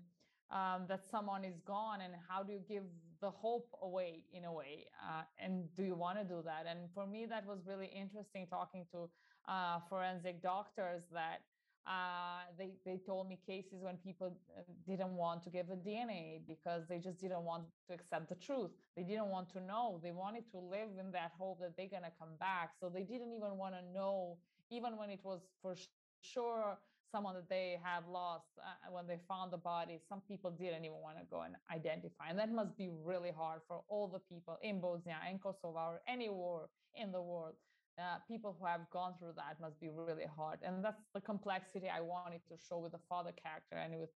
um, 0.57 0.85
that 0.87 1.01
someone 1.11 1.43
is 1.43 1.59
gone 1.67 1.99
and 2.01 2.13
how 2.29 2.43
do 2.43 2.53
you 2.53 2.61
give 2.69 2.83
the 3.21 3.29
hope 3.29 3.67
away 3.81 4.23
in 4.33 4.45
a 4.45 4.53
way 4.53 4.85
uh, 5.03 5.23
and 5.37 5.63
do 5.75 5.83
you 5.83 5.95
want 5.95 6.17
to 6.17 6.23
do 6.23 6.41
that? 6.45 6.65
And 6.69 6.87
for 6.93 7.05
me 7.05 7.25
that 7.25 7.45
was 7.45 7.59
really 7.67 7.87
interesting 7.87 8.47
talking 8.47 8.85
to 8.93 9.09
uh, 9.49 9.79
forensic 9.89 10.41
doctors 10.41 11.03
that 11.11 11.41
uh, 11.87 12.41
they 12.57 12.71
they 12.85 12.97
told 13.05 13.29
me 13.29 13.39
cases 13.45 13.81
when 13.81 13.97
people 13.97 14.35
uh, 14.57 14.61
didn't 14.87 15.15
want 15.15 15.43
to 15.43 15.49
give 15.49 15.69
a 15.69 15.75
DNA 15.75 16.41
because 16.47 16.87
they 16.89 16.99
just 16.99 17.19
didn't 17.19 17.43
want 17.43 17.63
to 17.87 17.93
accept 17.93 18.29
the 18.29 18.35
truth. 18.35 18.71
They 18.95 19.03
didn't 19.03 19.27
want 19.29 19.49
to 19.53 19.61
know. 19.61 19.99
They 20.03 20.11
wanted 20.11 20.49
to 20.51 20.59
live 20.59 20.89
in 20.99 21.11
that 21.11 21.31
hope 21.37 21.59
that 21.61 21.77
they're 21.77 21.89
gonna 21.91 22.11
come 22.19 22.35
back. 22.39 22.71
So 22.79 22.89
they 22.89 23.03
didn't 23.03 23.33
even 23.33 23.57
want 23.57 23.75
to 23.75 23.81
know, 23.93 24.37
even 24.71 24.97
when 24.97 25.09
it 25.09 25.19
was 25.23 25.41
for 25.61 25.75
sure 26.21 26.77
someone 27.11 27.35
that 27.35 27.49
they 27.49 27.79
have 27.83 28.07
lost 28.07 28.47
uh, 28.59 28.91
when 28.91 29.07
they 29.07 29.19
found 29.27 29.51
the 29.53 29.57
body. 29.57 29.99
Some 30.09 30.21
people 30.27 30.51
didn't 30.51 30.85
even 30.85 30.97
want 31.01 31.17
to 31.17 31.25
go 31.29 31.41
and 31.41 31.55
identify, 31.71 32.29
and 32.29 32.39
that 32.39 32.51
must 32.51 32.75
be 32.77 32.89
really 33.03 33.31
hard 33.31 33.61
for 33.67 33.83
all 33.87 34.07
the 34.07 34.19
people 34.19 34.57
in 34.61 34.81
Bosnia, 34.81 35.17
in 35.31 35.39
Kosovo, 35.39 35.77
or 35.77 36.01
any 36.07 36.29
war 36.29 36.69
in 36.95 37.11
the 37.11 37.21
world 37.21 37.55
uh, 37.99 38.17
people 38.27 38.55
who 38.59 38.65
have 38.65 38.89
gone 38.91 39.13
through 39.19 39.33
that 39.37 39.59
must 39.61 39.79
be 39.79 39.89
really 39.89 40.27
hard. 40.37 40.59
And 40.63 40.83
that's 40.83 41.03
the 41.13 41.21
complexity 41.21 41.87
i 41.89 42.01
wanted 42.01 42.41
to 42.49 42.55
show 42.67 42.79
with 42.79 42.91
the 42.91 43.03
father 43.09 43.31
character 43.31 43.75
and 43.77 43.99
with 43.99 44.09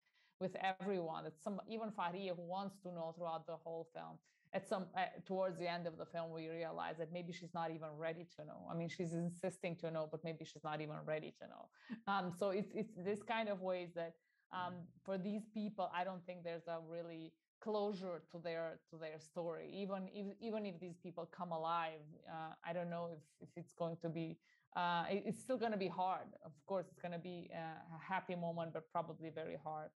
with 0.40 0.56
everyone. 0.62 1.24
That 1.24 1.40
some 1.42 1.60
even 1.68 1.90
Fahriye 1.90 2.34
who 2.36 2.42
wants 2.42 2.76
to 2.82 2.88
know 2.92 3.14
throughout 3.16 3.46
the 3.46 3.56
whole 3.56 3.88
film 3.94 4.18
at 4.52 4.68
some 4.68 4.86
uh, 4.96 5.04
towards 5.26 5.58
the 5.58 5.68
end 5.70 5.86
of 5.86 5.98
the 5.98 6.06
film 6.06 6.30
we 6.32 6.48
realize 6.48 6.96
that 6.98 7.12
maybe 7.12 7.32
she's 7.32 7.54
not 7.54 7.70
even 7.70 7.88
ready 7.98 8.26
to 8.36 8.44
know. 8.44 8.66
I 8.70 8.74
mean 8.74 8.88
she's 8.88 9.12
insisting 9.14 9.76
to 9.76 9.90
know 9.90 10.08
but 10.10 10.24
maybe 10.24 10.44
she's 10.44 10.64
not 10.64 10.80
even 10.80 10.96
ready 11.04 11.34
to 11.40 11.46
know. 11.48 11.64
Um, 12.06 12.32
so 12.38 12.50
it's 12.50 12.72
it's 12.74 12.94
this 12.96 13.22
kind 13.22 13.48
of 13.48 13.60
ways 13.60 13.90
that 13.94 14.14
um, 14.52 14.74
for 15.04 15.18
these 15.18 15.42
people 15.52 15.90
i 15.94 16.04
don't 16.04 16.24
think 16.24 16.44
there's 16.44 16.68
a 16.68 16.78
really 16.88 17.32
closure 17.66 18.18
to 18.30 18.38
their 18.46 18.78
to 18.90 18.96
their 19.04 19.18
story. 19.30 19.66
Even 19.82 20.00
if 20.20 20.26
even 20.48 20.62
if 20.70 20.74
these 20.84 20.98
people 21.06 21.24
come 21.38 21.52
alive 21.60 22.04
uh, 22.34 22.52
i 22.68 22.70
don't 22.76 22.90
know 22.96 23.06
if, 23.16 23.22
if 23.46 23.50
it's 23.60 23.74
going 23.82 23.96
to 24.04 24.08
be 24.08 24.28
uh, 24.76 25.04
it, 25.14 25.22
it's 25.28 25.40
still 25.46 25.56
going 25.64 25.72
to 25.72 25.82
be 25.86 25.92
hard. 26.02 26.28
Of 26.44 26.52
course 26.66 26.86
it's 26.90 27.00
going 27.04 27.16
to 27.20 27.24
be 27.32 27.38
a 27.64 27.98
happy 28.12 28.36
moment 28.46 28.68
but 28.74 28.84
probably 28.96 29.30
very 29.42 29.58
hard. 29.68 29.90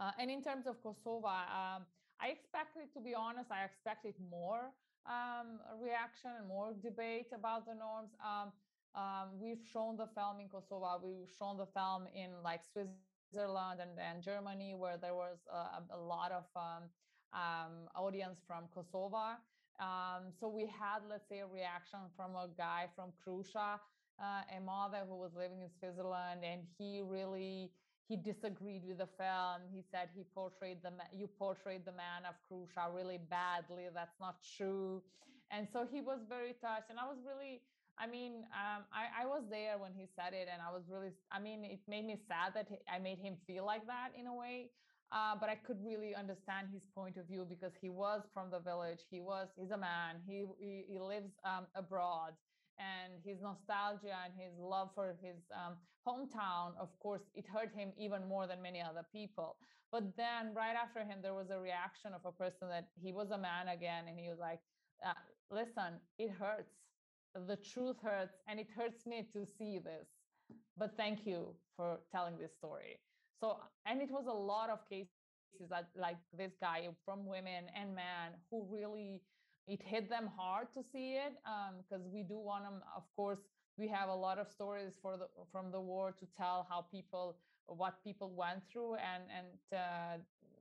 Uh, 0.00 0.12
and 0.20 0.30
in 0.30 0.40
terms 0.48 0.66
of 0.70 0.74
kosovo 0.84 1.26
um, 1.62 1.80
i 2.24 2.26
expected 2.36 2.86
to 2.94 3.00
be 3.08 3.12
honest 3.24 3.48
i 3.58 3.62
expected 3.70 4.14
more 4.38 4.62
um, 5.16 5.48
reaction 5.86 6.30
and 6.38 6.46
more 6.56 6.68
debate 6.88 7.30
about 7.40 7.62
the 7.68 7.74
norms. 7.86 8.12
Um, 8.30 8.48
um, 9.02 9.26
we've 9.42 9.64
shown 9.72 9.92
the 10.02 10.08
film 10.16 10.36
in 10.42 10.48
kosovo 10.54 10.90
we've 11.08 11.32
shown 11.38 11.54
the 11.64 11.70
film 11.78 12.02
in 12.22 12.30
like 12.48 12.62
swiss 12.72 12.92
Switzerland 13.30 13.80
and 13.80 13.96
then 13.96 14.22
Germany, 14.22 14.74
where 14.74 14.96
there 14.96 15.14
was 15.14 15.38
a, 15.52 15.94
a 15.94 16.00
lot 16.00 16.32
of 16.32 16.44
um, 16.56 16.90
um, 17.32 17.88
audience 17.94 18.40
from 18.46 18.64
Kosovo. 18.74 19.38
Um, 19.80 20.32
so 20.38 20.48
we 20.48 20.66
had, 20.66 21.00
let's 21.08 21.28
say, 21.28 21.40
a 21.40 21.46
reaction 21.46 22.00
from 22.16 22.34
a 22.36 22.48
guy 22.56 22.86
from 22.94 23.12
Krusha, 23.24 23.80
uh, 24.20 24.42
a 24.56 24.60
mother 24.60 25.04
who 25.08 25.16
was 25.16 25.32
living 25.34 25.62
in 25.62 25.70
Switzerland, 25.78 26.40
and 26.44 26.62
he 26.78 27.00
really 27.02 27.70
he 28.08 28.16
disagreed 28.16 28.82
with 28.84 28.98
the 28.98 29.06
film. 29.06 29.62
He 29.72 29.82
said 29.90 30.08
he 30.14 30.24
portrayed 30.34 30.78
the 30.82 30.90
you 31.16 31.28
portrayed 31.38 31.84
the 31.86 31.92
man 31.92 32.26
of 32.28 32.34
Krusha 32.44 32.92
really 32.92 33.18
badly. 33.18 33.86
That's 33.94 34.18
not 34.20 34.36
true, 34.56 35.02
and 35.50 35.66
so 35.72 35.86
he 35.90 36.00
was 36.00 36.18
very 36.28 36.54
touched. 36.60 36.90
And 36.90 36.98
I 36.98 37.06
was 37.06 37.18
really 37.24 37.62
I 37.98 38.06
mean, 38.06 38.44
um, 38.54 38.84
I, 38.92 39.22
I 39.22 39.26
was 39.26 39.44
there 39.50 39.78
when 39.78 39.92
he 39.92 40.06
said 40.06 40.32
it, 40.32 40.48
and 40.52 40.62
I 40.62 40.72
was 40.72 40.84
really, 40.88 41.10
I 41.30 41.38
mean, 41.38 41.64
it 41.64 41.80
made 41.86 42.04
me 42.06 42.16
sad 42.16 42.54
that 42.54 42.68
I 42.92 42.98
made 42.98 43.18
him 43.18 43.36
feel 43.46 43.66
like 43.66 43.86
that 43.86 44.10
in 44.18 44.26
a 44.26 44.34
way. 44.34 44.70
Uh, 45.12 45.34
but 45.38 45.48
I 45.50 45.56
could 45.56 45.78
really 45.84 46.14
understand 46.14 46.68
his 46.72 46.86
point 46.94 47.16
of 47.16 47.26
view 47.26 47.44
because 47.44 47.72
he 47.80 47.90
was 47.90 48.22
from 48.32 48.50
the 48.50 48.60
village. 48.60 49.00
He 49.10 49.20
was, 49.20 49.48
he's 49.56 49.72
a 49.72 49.76
man. 49.76 50.22
He 50.26 50.46
he, 50.58 50.84
he 50.88 50.98
lives 51.00 51.32
um, 51.44 51.66
abroad, 51.74 52.34
and 52.78 53.14
his 53.24 53.40
nostalgia 53.42 54.14
and 54.24 54.32
his 54.38 54.56
love 54.56 54.90
for 54.94 55.16
his 55.20 55.36
um, 55.52 55.76
hometown, 56.06 56.76
of 56.80 56.88
course, 57.00 57.22
it 57.34 57.44
hurt 57.46 57.74
him 57.74 57.92
even 57.98 58.26
more 58.28 58.46
than 58.46 58.62
many 58.62 58.80
other 58.80 59.04
people. 59.12 59.56
But 59.90 60.16
then, 60.16 60.54
right 60.54 60.76
after 60.76 61.00
him, 61.00 61.18
there 61.22 61.34
was 61.34 61.50
a 61.50 61.58
reaction 61.58 62.14
of 62.14 62.24
a 62.24 62.32
person 62.32 62.68
that 62.68 62.88
he 62.94 63.12
was 63.12 63.30
a 63.32 63.38
man 63.38 63.68
again, 63.68 64.04
and 64.08 64.18
he 64.18 64.28
was 64.30 64.38
like, 64.38 64.60
uh, 65.04 65.14
"Listen, 65.50 66.00
it 66.18 66.30
hurts 66.30 66.79
the 67.34 67.56
truth 67.56 67.96
hurts 68.02 68.36
and 68.48 68.58
it 68.60 68.68
hurts 68.76 69.06
me 69.06 69.26
to 69.32 69.46
see 69.46 69.78
this 69.78 70.08
but 70.76 70.96
thank 70.96 71.26
you 71.26 71.54
for 71.76 72.00
telling 72.10 72.36
this 72.38 72.52
story. 72.54 72.98
So 73.40 73.58
and 73.86 74.02
it 74.02 74.10
was 74.10 74.26
a 74.26 74.32
lot 74.32 74.70
of 74.70 74.88
cases 74.88 75.16
that 75.70 75.88
like 75.96 76.16
this 76.36 76.52
guy 76.60 76.88
from 77.04 77.26
women 77.26 77.64
and 77.76 77.94
men 77.94 78.32
who 78.50 78.66
really 78.70 79.22
it 79.66 79.80
hit 79.82 80.08
them 80.08 80.30
hard 80.36 80.68
to 80.74 80.82
see 80.92 81.14
it 81.14 81.34
because 81.78 82.04
um, 82.04 82.12
we 82.12 82.22
do 82.22 82.38
want 82.38 82.64
them 82.64 82.82
of 82.96 83.04
course 83.16 83.40
we 83.76 83.88
have 83.88 84.08
a 84.08 84.14
lot 84.14 84.38
of 84.38 84.48
stories 84.48 84.94
for 85.00 85.16
the 85.16 85.26
from 85.52 85.70
the 85.70 85.80
war 85.80 86.12
to 86.18 86.26
tell 86.36 86.66
how 86.68 86.82
people 86.92 87.36
what 87.66 88.02
people 88.04 88.30
went 88.34 88.60
through 88.72 88.94
and 88.96 89.24
and 89.36 89.78
uh, 89.78 90.16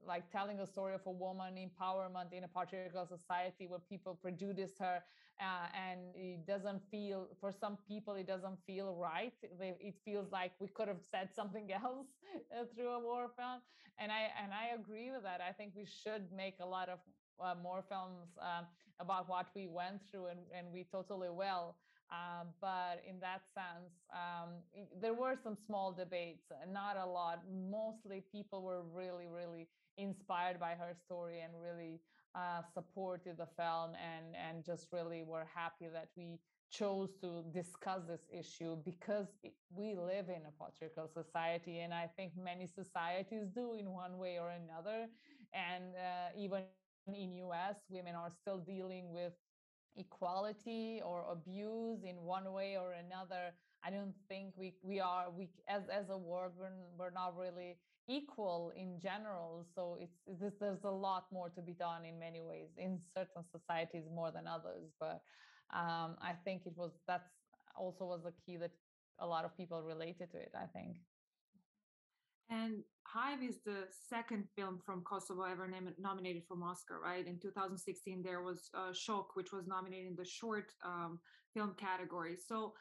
like 0.09 0.31
telling 0.31 0.59
a 0.61 0.67
story 0.67 0.95
of 0.95 1.05
a 1.07 1.11
woman 1.11 1.55
empowerment 1.69 2.33
in 2.33 2.45
a 2.45 2.49
patriarchal 2.59 3.07
society 3.07 3.67
where 3.67 3.79
people 3.79 4.15
prejudice 4.15 4.77
her 4.79 5.03
uh, 5.41 5.67
and 5.87 6.15
it 6.15 6.45
doesn't 6.47 6.81
feel 6.91 7.29
for 7.39 7.51
some 7.53 7.77
people 7.87 8.15
it 8.15 8.27
doesn't 8.27 8.59
feel 8.67 8.95
right. 8.95 9.33
It 9.41 9.95
feels 10.05 10.31
like 10.31 10.53
we 10.59 10.67
could 10.67 10.87
have 10.89 11.01
said 11.01 11.33
something 11.33 11.71
else 11.83 12.07
uh, 12.55 12.65
through 12.75 12.91
a 12.91 12.99
war 12.99 13.29
film. 13.37 13.61
And 13.99 14.11
i 14.11 14.29
and 14.43 14.53
i 14.53 14.67
agree 14.79 15.11
with 15.11 15.23
that. 15.23 15.41
I 15.41 15.53
think 15.53 15.73
we 15.75 15.85
should 15.85 16.31
make 16.31 16.57
a 16.61 16.65
lot 16.67 16.89
of 16.89 16.99
uh, 17.41 17.55
more 17.61 17.81
films 17.81 18.37
um, 18.41 18.67
about 18.99 19.29
what 19.29 19.47
we 19.55 19.67
went 19.67 20.01
through 20.09 20.27
and, 20.27 20.39
and 20.55 20.71
we 20.71 20.83
totally 20.83 21.29
will 21.29 21.75
um, 22.11 22.47
but 22.61 23.01
in 23.07 23.19
that 23.19 23.41
sense, 23.53 23.93
um, 24.13 24.49
there 25.01 25.13
were 25.13 25.35
some 25.43 25.55
small 25.65 25.91
debates, 25.91 26.45
not 26.71 26.97
a 26.97 27.05
lot. 27.05 27.41
Mostly 27.69 28.23
people 28.31 28.63
were 28.63 28.83
really, 28.83 29.27
really 29.27 29.67
inspired 29.97 30.59
by 30.59 30.71
her 30.71 30.93
story 31.05 31.41
and 31.41 31.53
really 31.61 31.99
uh, 32.35 32.61
supported 32.73 33.37
the 33.37 33.47
film 33.57 33.91
and, 33.95 34.35
and 34.35 34.63
just 34.65 34.87
really 34.91 35.23
were 35.23 35.47
happy 35.53 35.87
that 35.91 36.09
we 36.15 36.39
chose 36.71 37.09
to 37.21 37.43
discuss 37.51 38.01
this 38.07 38.21
issue 38.31 38.77
because 38.85 39.27
we 39.75 39.95
live 39.95 40.29
in 40.29 40.41
a 40.45 40.63
patriarchal 40.63 41.09
society 41.11 41.79
and 41.79 41.91
i 41.91 42.07
think 42.15 42.31
many 42.37 42.67
societies 42.67 43.47
do 43.55 43.73
in 43.73 43.89
one 43.89 44.19
way 44.19 44.37
or 44.39 44.51
another 44.51 45.07
and 45.53 45.95
uh, 45.95 46.29
even 46.37 46.61
in 46.61 46.91
us 47.41 47.75
women 47.89 48.13
are 48.13 48.29
still 48.29 48.59
dealing 48.59 49.11
with 49.11 49.33
equality 49.95 51.01
or 51.05 51.25
abuse 51.31 52.03
in 52.03 52.15
one 52.23 52.51
way 52.53 52.77
or 52.77 52.93
another 52.93 53.53
i 53.83 53.89
don't 53.89 54.13
think 54.27 54.53
we 54.55 54.73
we 54.81 54.99
are 54.99 55.25
we 55.35 55.49
as 55.67 55.83
as 55.89 56.09
a 56.09 56.17
world 56.17 56.51
we're, 56.57 56.71
we're 56.97 57.11
not 57.11 57.35
really 57.37 57.77
equal 58.11 58.71
in 58.75 58.99
general. 58.99 59.67
So 59.75 59.95
it's, 60.01 60.17
it's 60.25 60.57
there's 60.59 60.83
a 60.83 60.89
lot 60.89 61.25
more 61.31 61.49
to 61.49 61.61
be 61.61 61.73
done 61.73 62.05
in 62.05 62.17
many 62.19 62.41
ways 62.41 62.69
in 62.75 62.97
certain 63.13 63.43
societies 63.51 64.05
more 64.11 64.31
than 64.31 64.47
others. 64.47 64.89
But 64.99 65.21
um, 65.73 66.17
i 66.21 66.33
think 66.43 66.63
it 66.65 66.73
was 66.75 66.91
that's 67.07 67.29
also 67.75 68.05
was 68.05 68.21
the 68.23 68.33
key 68.45 68.57
that 68.57 68.71
a 69.19 69.27
lot 69.27 69.45
of 69.45 69.55
people 69.55 69.81
related 69.83 70.31
to 70.31 70.37
it 70.37 70.51
i 70.55 70.65
think 70.65 70.97
and 72.49 72.83
Hive 73.03 73.41
is 73.41 73.57
the 73.65 73.87
second 74.07 74.45
film 74.55 74.79
from 74.85 75.01
Kosovo 75.01 75.43
ever 75.43 75.67
nam- 75.67 75.95
nominated 75.97 76.43
for 76.47 76.57
Oscar, 76.63 76.99
right? 77.03 77.25
In 77.25 77.39
2016, 77.39 78.21
there 78.21 78.41
was 78.41 78.69
uh, 78.75 78.91
Shok, 78.91 79.27
which 79.33 79.51
was 79.51 79.67
nominated 79.67 80.07
in 80.07 80.15
the 80.15 80.25
short 80.25 80.71
um, 80.85 81.19
film 81.53 81.75
category. 81.77 82.35
So, 82.35 82.73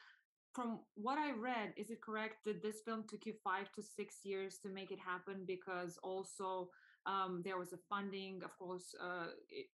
from 0.53 0.79
what 0.95 1.17
I 1.17 1.31
read, 1.31 1.73
is 1.77 1.89
it 1.89 2.01
correct 2.01 2.43
that 2.45 2.61
this 2.61 2.81
film 2.85 3.05
took 3.07 3.25
you 3.25 3.33
five 3.43 3.71
to 3.73 3.83
six 3.83 4.17
years 4.23 4.57
to 4.63 4.69
make 4.69 4.91
it 4.91 4.99
happen? 4.99 5.45
Because 5.47 5.97
also 6.03 6.69
um, 7.05 7.41
there 7.43 7.57
was 7.57 7.73
a 7.73 7.77
funding, 7.89 8.41
of 8.43 8.57
course, 8.57 8.93
uh, 9.01 9.27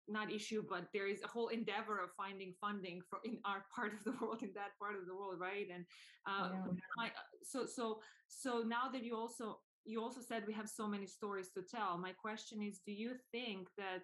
not 0.08 0.31
issue, 0.31 0.63
but 0.69 0.88
there 0.93 1.08
is 1.08 1.21
a 1.23 1.27
whole 1.27 1.47
endeavor 1.47 1.99
of 1.99 2.10
finding 2.15 2.53
funding 2.62 3.01
for 3.10 3.19
in 3.25 3.39
our 3.45 3.65
part 3.75 3.93
of 3.93 4.03
the 4.03 4.13
world, 4.21 4.41
in 4.41 4.51
that 4.55 4.77
part 4.79 4.95
of 4.95 5.05
the 5.05 5.15
world, 5.15 5.39
right? 5.39 5.67
And 5.73 5.86
uh, 6.27 6.49
yeah. 6.97 7.10
so, 7.43 7.65
so, 7.65 7.99
so 8.27 8.63
now 8.65 8.89
that 8.91 9.03
you 9.03 9.15
also 9.15 9.60
you 9.85 10.01
also 10.01 10.21
said 10.21 10.43
we 10.47 10.53
have 10.53 10.69
so 10.69 10.87
many 10.87 11.05
stories 11.05 11.49
to 11.55 11.61
tell. 11.61 11.97
My 11.97 12.11
question 12.11 12.61
is 12.61 12.79
do 12.85 12.91
you 12.91 13.13
think 13.31 13.67
that 13.77 14.03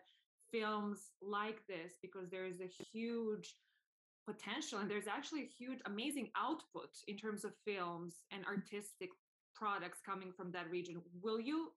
films 0.51 1.11
like 1.21 1.65
this, 1.67 1.93
because 2.01 2.29
there 2.29 2.45
is 2.45 2.59
a 2.61 2.69
huge 2.93 3.55
potential 4.27 4.79
and 4.79 4.89
there's 4.89 5.07
actually 5.07 5.41
a 5.41 5.49
huge, 5.57 5.79
amazing 5.85 6.29
output 6.37 6.89
in 7.07 7.17
terms 7.17 7.43
of 7.43 7.53
films 7.65 8.15
and 8.31 8.45
artistic 8.45 9.09
products 9.55 9.99
coming 10.05 10.31
from 10.31 10.51
that 10.51 10.69
region, 10.69 11.01
will 11.21 11.39
you? 11.39 11.71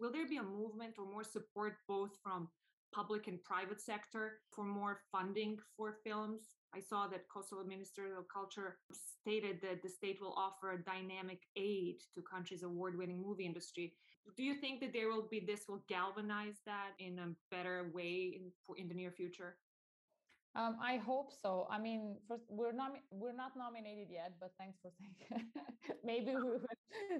Will 0.00 0.12
there 0.12 0.28
be 0.28 0.36
a 0.36 0.42
movement 0.42 0.94
or 0.98 1.06
more 1.06 1.24
support 1.24 1.74
both 1.88 2.10
from 2.22 2.48
public 2.94 3.26
and 3.28 3.42
private 3.44 3.80
sector 3.80 4.40
for 4.50 4.64
more 4.64 5.00
funding 5.12 5.58
for 5.76 5.96
films 6.04 6.58
I 6.74 6.80
saw 6.80 7.06
that 7.08 7.28
Kosovo 7.28 7.64
Minister 7.64 8.18
of 8.18 8.26
Culture 8.32 8.78
stated 8.92 9.60
that 9.62 9.82
the 9.82 9.88
state 9.88 10.18
will 10.20 10.34
offer 10.36 10.72
a 10.72 10.82
dynamic 10.82 11.42
aid 11.56 11.96
to 12.14 12.22
country's 12.22 12.62
award-winning 12.62 13.22
movie 13.22 13.46
industry. 13.46 13.94
Do 14.36 14.42
you 14.42 14.54
think 14.54 14.80
that 14.80 14.92
there 14.92 15.08
will 15.08 15.26
be 15.30 15.40
this 15.40 15.62
will 15.68 15.82
galvanize 15.88 16.60
that 16.66 16.90
in 16.98 17.18
a 17.18 17.28
better 17.50 17.90
way 17.94 18.38
in, 18.38 18.52
in 18.76 18.88
the 18.88 18.94
near 18.94 19.10
future? 19.10 19.56
Um, 20.54 20.76
I 20.82 20.96
hope 20.96 21.32
so. 21.40 21.66
I 21.70 21.78
mean, 21.78 22.16
first, 22.26 22.44
we're 22.48 22.72
not 22.72 22.92
we're 23.10 23.36
not 23.36 23.52
nominated 23.56 24.08
yet, 24.10 24.32
but 24.40 24.52
thanks 24.58 24.78
for 24.82 24.90
saying. 24.98 25.46
maybe 26.04 26.34
we 26.34 26.42
will. 26.42 26.60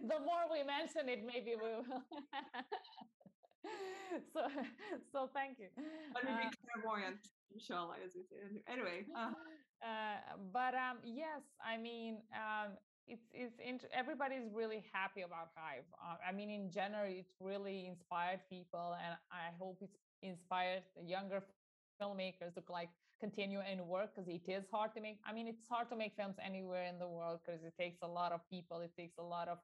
The 0.02 0.18
more 0.20 0.44
we 0.50 0.64
mention 0.64 1.08
it, 1.08 1.24
maybe 1.24 1.54
we 1.54 1.68
will. 1.68 1.84
so 4.32 4.40
so 5.12 5.28
thank 5.34 5.58
you. 5.58 5.68
Me 5.76 6.32
be 6.36 6.46
uh, 6.46 6.50
clairvoyant, 6.64 7.20
inshallah, 7.52 7.96
as 8.04 8.14
we 8.14 8.22
say. 8.22 8.62
Anyway. 8.68 9.06
Uh. 9.16 9.30
Uh, 9.80 10.18
but 10.52 10.74
um, 10.74 10.98
yes, 11.04 11.40
I 11.64 11.76
mean, 11.76 12.18
um, 12.34 12.72
it's 13.06 13.22
it's 13.32 13.54
int- 13.64 13.86
everybody's 13.94 14.50
really 14.52 14.82
happy 14.92 15.22
about 15.22 15.50
Hive. 15.54 15.84
Uh, 16.02 16.16
I 16.28 16.32
mean, 16.32 16.50
in 16.50 16.68
general, 16.68 17.06
it 17.06 17.26
really 17.38 17.86
inspired 17.86 18.40
people, 18.50 18.96
and 18.98 19.14
I 19.30 19.54
hope 19.56 19.78
it's 19.80 19.94
inspired 20.20 20.82
younger 21.00 21.44
filmmakers 22.00 22.54
to 22.54 22.62
like 22.70 22.90
continue 23.20 23.60
and 23.60 23.86
work 23.86 24.14
because 24.14 24.28
it 24.28 24.42
is 24.50 24.64
hard 24.72 24.94
to 24.94 25.00
make. 25.00 25.18
I 25.24 25.32
mean, 25.32 25.46
it's 25.46 25.68
hard 25.68 25.88
to 25.90 25.96
make 25.96 26.14
films 26.16 26.36
anywhere 26.44 26.84
in 26.86 26.98
the 26.98 27.08
world 27.08 27.40
because 27.44 27.62
it 27.62 27.74
takes 27.78 27.98
a 28.02 28.08
lot 28.08 28.32
of 28.32 28.40
people. 28.50 28.80
It 28.80 28.92
takes 28.96 29.14
a 29.18 29.22
lot 29.22 29.48
of 29.48 29.58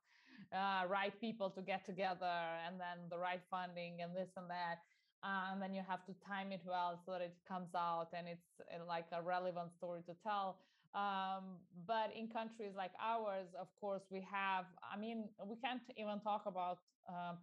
uh, 0.53 0.87
right 0.89 1.19
people 1.21 1.51
to 1.51 1.63
get 1.63 1.85
together 1.85 2.37
and 2.67 2.79
then 2.79 3.09
the 3.11 3.19
right 3.19 3.43
funding 3.51 4.03
and 4.03 4.15
this 4.15 4.31
and 4.37 4.49
that. 4.51 4.81
Uh, 5.23 5.53
and 5.53 5.63
then 5.63 5.75
you 5.75 5.83
have 5.89 6.05
to 6.05 6.13
time 6.27 6.53
it 6.53 6.61
well 6.67 7.01
so 7.07 7.13
that 7.13 7.23
it 7.23 7.35
comes 7.49 7.75
out 7.75 8.09
and 8.13 8.29
it's 8.29 8.61
uh, 8.61 8.85
like 8.87 9.07
a 9.13 9.23
relevant 9.23 9.73
story 9.73 10.03
to 10.07 10.15
tell. 10.23 10.59
Um, 10.95 11.59
but 11.89 12.13
in 12.17 12.29
countries 12.29 12.73
like 12.77 12.93
ours 13.03 13.49
of 13.59 13.67
course 13.81 14.03
we 14.11 14.25
have 14.31 14.65
i 14.87 14.97
mean 14.97 15.29
we 15.45 15.57
can't 15.57 15.83
even 15.97 16.21
talk 16.21 16.43
about 16.47 16.79
uh, 17.09 17.35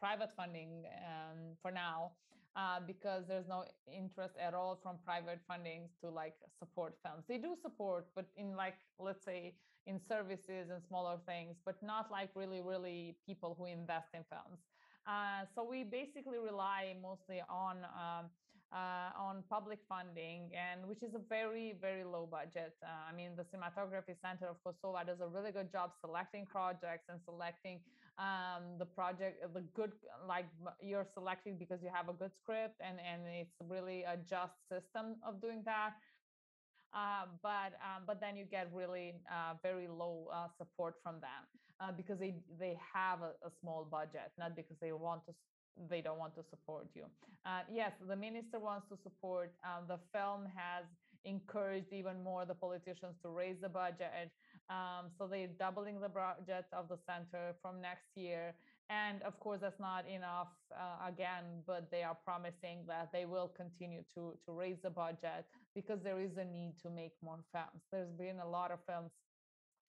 private 0.00 0.30
funding 0.36 0.82
um, 1.06 1.54
for 1.62 1.70
now 1.70 2.10
uh, 2.56 2.80
because 2.86 3.24
there's 3.28 3.46
no 3.48 3.64
interest 3.92 4.34
at 4.40 4.54
all 4.54 4.78
from 4.82 4.96
private 5.04 5.40
fundings 5.48 5.90
to 6.00 6.08
like 6.08 6.34
support 6.58 6.96
films 7.04 7.24
they 7.28 7.38
do 7.38 7.54
support 7.62 8.06
but 8.14 8.26
in 8.36 8.56
like 8.56 8.74
let's 8.98 9.24
say 9.24 9.54
in 9.86 10.00
services 10.08 10.70
and 10.70 10.82
smaller 10.88 11.16
things, 11.26 11.56
but 11.64 11.76
not 11.82 12.10
like 12.10 12.30
really, 12.34 12.60
really 12.60 13.16
people 13.24 13.54
who 13.58 13.66
invest 13.66 14.08
in 14.14 14.22
films. 14.28 14.58
Uh, 15.06 15.46
so 15.54 15.62
we 15.62 15.84
basically 15.84 16.38
rely 16.38 16.94
mostly 17.00 17.40
on 17.48 17.78
um, 17.94 18.26
uh, 18.74 19.14
on 19.14 19.44
public 19.48 19.78
funding, 19.88 20.50
and 20.50 20.84
which 20.88 21.00
is 21.00 21.14
a 21.14 21.22
very, 21.30 21.78
very 21.80 22.02
low 22.02 22.26
budget. 22.28 22.74
Uh, 22.82 22.88
I 23.08 23.14
mean, 23.14 23.30
the 23.36 23.44
Cinematography 23.44 24.18
Center 24.20 24.50
of 24.50 24.56
Kosovo 24.64 24.98
does 25.06 25.20
a 25.20 25.28
really 25.28 25.52
good 25.52 25.70
job 25.70 25.92
selecting 26.00 26.44
projects 26.44 27.06
and 27.08 27.20
selecting 27.24 27.78
um, 28.18 28.78
the 28.78 28.86
project 28.86 29.42
the 29.52 29.62
good 29.74 29.92
like 30.26 30.46
you're 30.80 31.06
selected 31.14 31.58
because 31.58 31.80
you 31.82 31.90
have 31.92 32.08
a 32.08 32.12
good 32.12 32.30
script 32.42 32.80
and 32.80 32.98
and 33.00 33.22
it's 33.28 33.54
really 33.68 34.02
a 34.04 34.16
just 34.28 34.54
system 34.70 35.16
of 35.26 35.40
doing 35.40 35.62
that 35.64 35.92
uh, 36.94 37.26
but 37.42 37.76
um, 37.84 38.04
but 38.06 38.20
then 38.20 38.36
you 38.36 38.44
get 38.44 38.70
really 38.72 39.14
uh, 39.30 39.54
very 39.62 39.86
low 39.86 40.28
uh, 40.32 40.48
support 40.56 40.94
from 41.02 41.16
them 41.20 41.44
uh, 41.80 41.92
because 41.92 42.18
they 42.18 42.34
they 42.58 42.78
have 42.94 43.20
a, 43.20 43.32
a, 43.46 43.50
small 43.60 43.86
budget, 43.90 44.32
not 44.38 44.56
because 44.56 44.76
they 44.80 44.92
want 44.92 45.20
to 45.26 45.34
they 45.90 46.00
don't 46.00 46.18
want 46.18 46.34
to 46.34 46.42
support 46.48 46.88
you. 46.94 47.04
Uh, 47.44 47.60
yes, 47.70 47.92
the 48.08 48.16
minister 48.16 48.58
wants 48.58 48.88
to 48.88 48.96
support. 49.02 49.52
Um, 49.62 49.84
the 49.88 49.98
film 50.12 50.48
has 50.56 50.84
encouraged 51.24 51.92
even 51.92 52.22
more 52.22 52.46
the 52.46 52.54
politicians 52.54 53.16
to 53.22 53.28
raise 53.28 53.56
the 53.60 53.68
budget. 53.68 54.30
Um, 54.68 55.10
so 55.16 55.28
they're 55.28 55.46
doubling 55.58 56.00
the 56.00 56.08
budget 56.08 56.66
of 56.72 56.88
the 56.88 56.98
center 57.06 57.54
from 57.62 57.80
next 57.80 58.08
year. 58.16 58.54
And 58.90 59.22
of 59.22 59.38
course, 59.40 59.60
that's 59.60 59.80
not 59.80 60.06
enough 60.08 60.48
uh, 60.72 61.08
again, 61.08 61.62
but 61.66 61.90
they 61.90 62.02
are 62.02 62.16
promising 62.24 62.84
that 62.88 63.10
they 63.12 63.26
will 63.26 63.48
continue 63.48 64.02
to, 64.14 64.34
to 64.44 64.52
raise 64.52 64.78
the 64.82 64.90
budget 64.90 65.46
because 65.74 66.00
there 66.02 66.20
is 66.20 66.36
a 66.36 66.44
need 66.44 66.74
to 66.82 66.90
make 66.90 67.12
more 67.22 67.38
films. 67.52 67.82
There's 67.92 68.12
been 68.12 68.38
a 68.40 68.48
lot 68.48 68.70
of 68.70 68.78
films, 68.86 69.10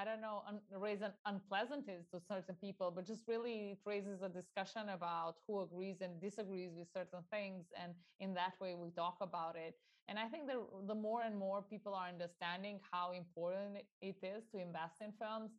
I, 0.00 0.04
don't 0.04 0.20
know 0.20 0.42
un, 0.46 0.60
raise 0.78 1.02
an 1.02 1.12
unpleasantness 1.26 2.06
to 2.12 2.20
certain 2.20 2.54
people 2.60 2.92
but 2.94 3.04
just 3.06 3.24
really 3.26 3.72
it 3.74 3.80
raises 3.84 4.22
a 4.22 4.28
discussion 4.28 4.90
about 4.90 5.36
who 5.46 5.60
agrees 5.60 5.96
and 6.00 6.20
disagrees 6.20 6.70
with 6.78 6.88
certain 6.92 7.24
things 7.32 7.66
and 7.82 7.92
in 8.20 8.32
that 8.34 8.54
way 8.60 8.74
we 8.74 8.90
talk 8.90 9.16
about 9.20 9.56
it. 9.56 9.74
And 10.08 10.18
i 10.18 10.26
think 10.26 10.46
the, 10.46 10.60
the 10.86 10.94
more 10.94 11.22
and 11.22 11.36
more 11.36 11.62
people 11.62 11.94
are 11.94 12.08
understanding 12.08 12.78
how 12.92 13.12
important 13.12 13.78
it 14.00 14.16
is 14.22 14.44
to 14.52 14.58
invest 14.58 14.96
in 15.00 15.12
films 15.18 15.50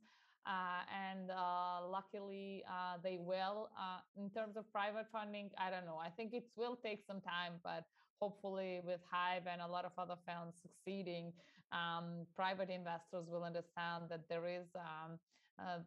uh, 0.45 0.82
and 1.06 1.30
uh, 1.30 1.86
luckily 1.88 2.63
uh, 2.67 2.98
they 3.04 3.17
will 3.19 3.69
uh, 3.78 4.00
in 4.17 4.30
terms 4.30 4.56
of 4.58 4.72
private 4.72 5.08
funding 5.12 5.50
i 5.58 5.69
don't 5.69 5.86
know. 5.86 6.00
I 6.02 6.10
think 6.10 6.34
it 6.34 6.45
will 6.56 6.78
take 6.78 7.04
some 7.06 7.22
time 7.22 7.54
but 7.63 7.84
hopefully 8.22 8.82
with 8.86 9.02
hive 9.10 9.43
and 9.52 9.62
a 9.62 9.67
lot 9.67 9.86
of 9.86 9.91
other 9.98 10.17
films 10.28 10.56
succeeding 10.62 11.34
um, 11.71 12.25
private 12.36 12.69
investors 12.69 13.25
will 13.29 13.43
understand 13.43 14.05
that 14.10 14.27
there 14.29 14.47
is 14.47 14.67
um, 14.75 15.19
uh, 15.60 15.79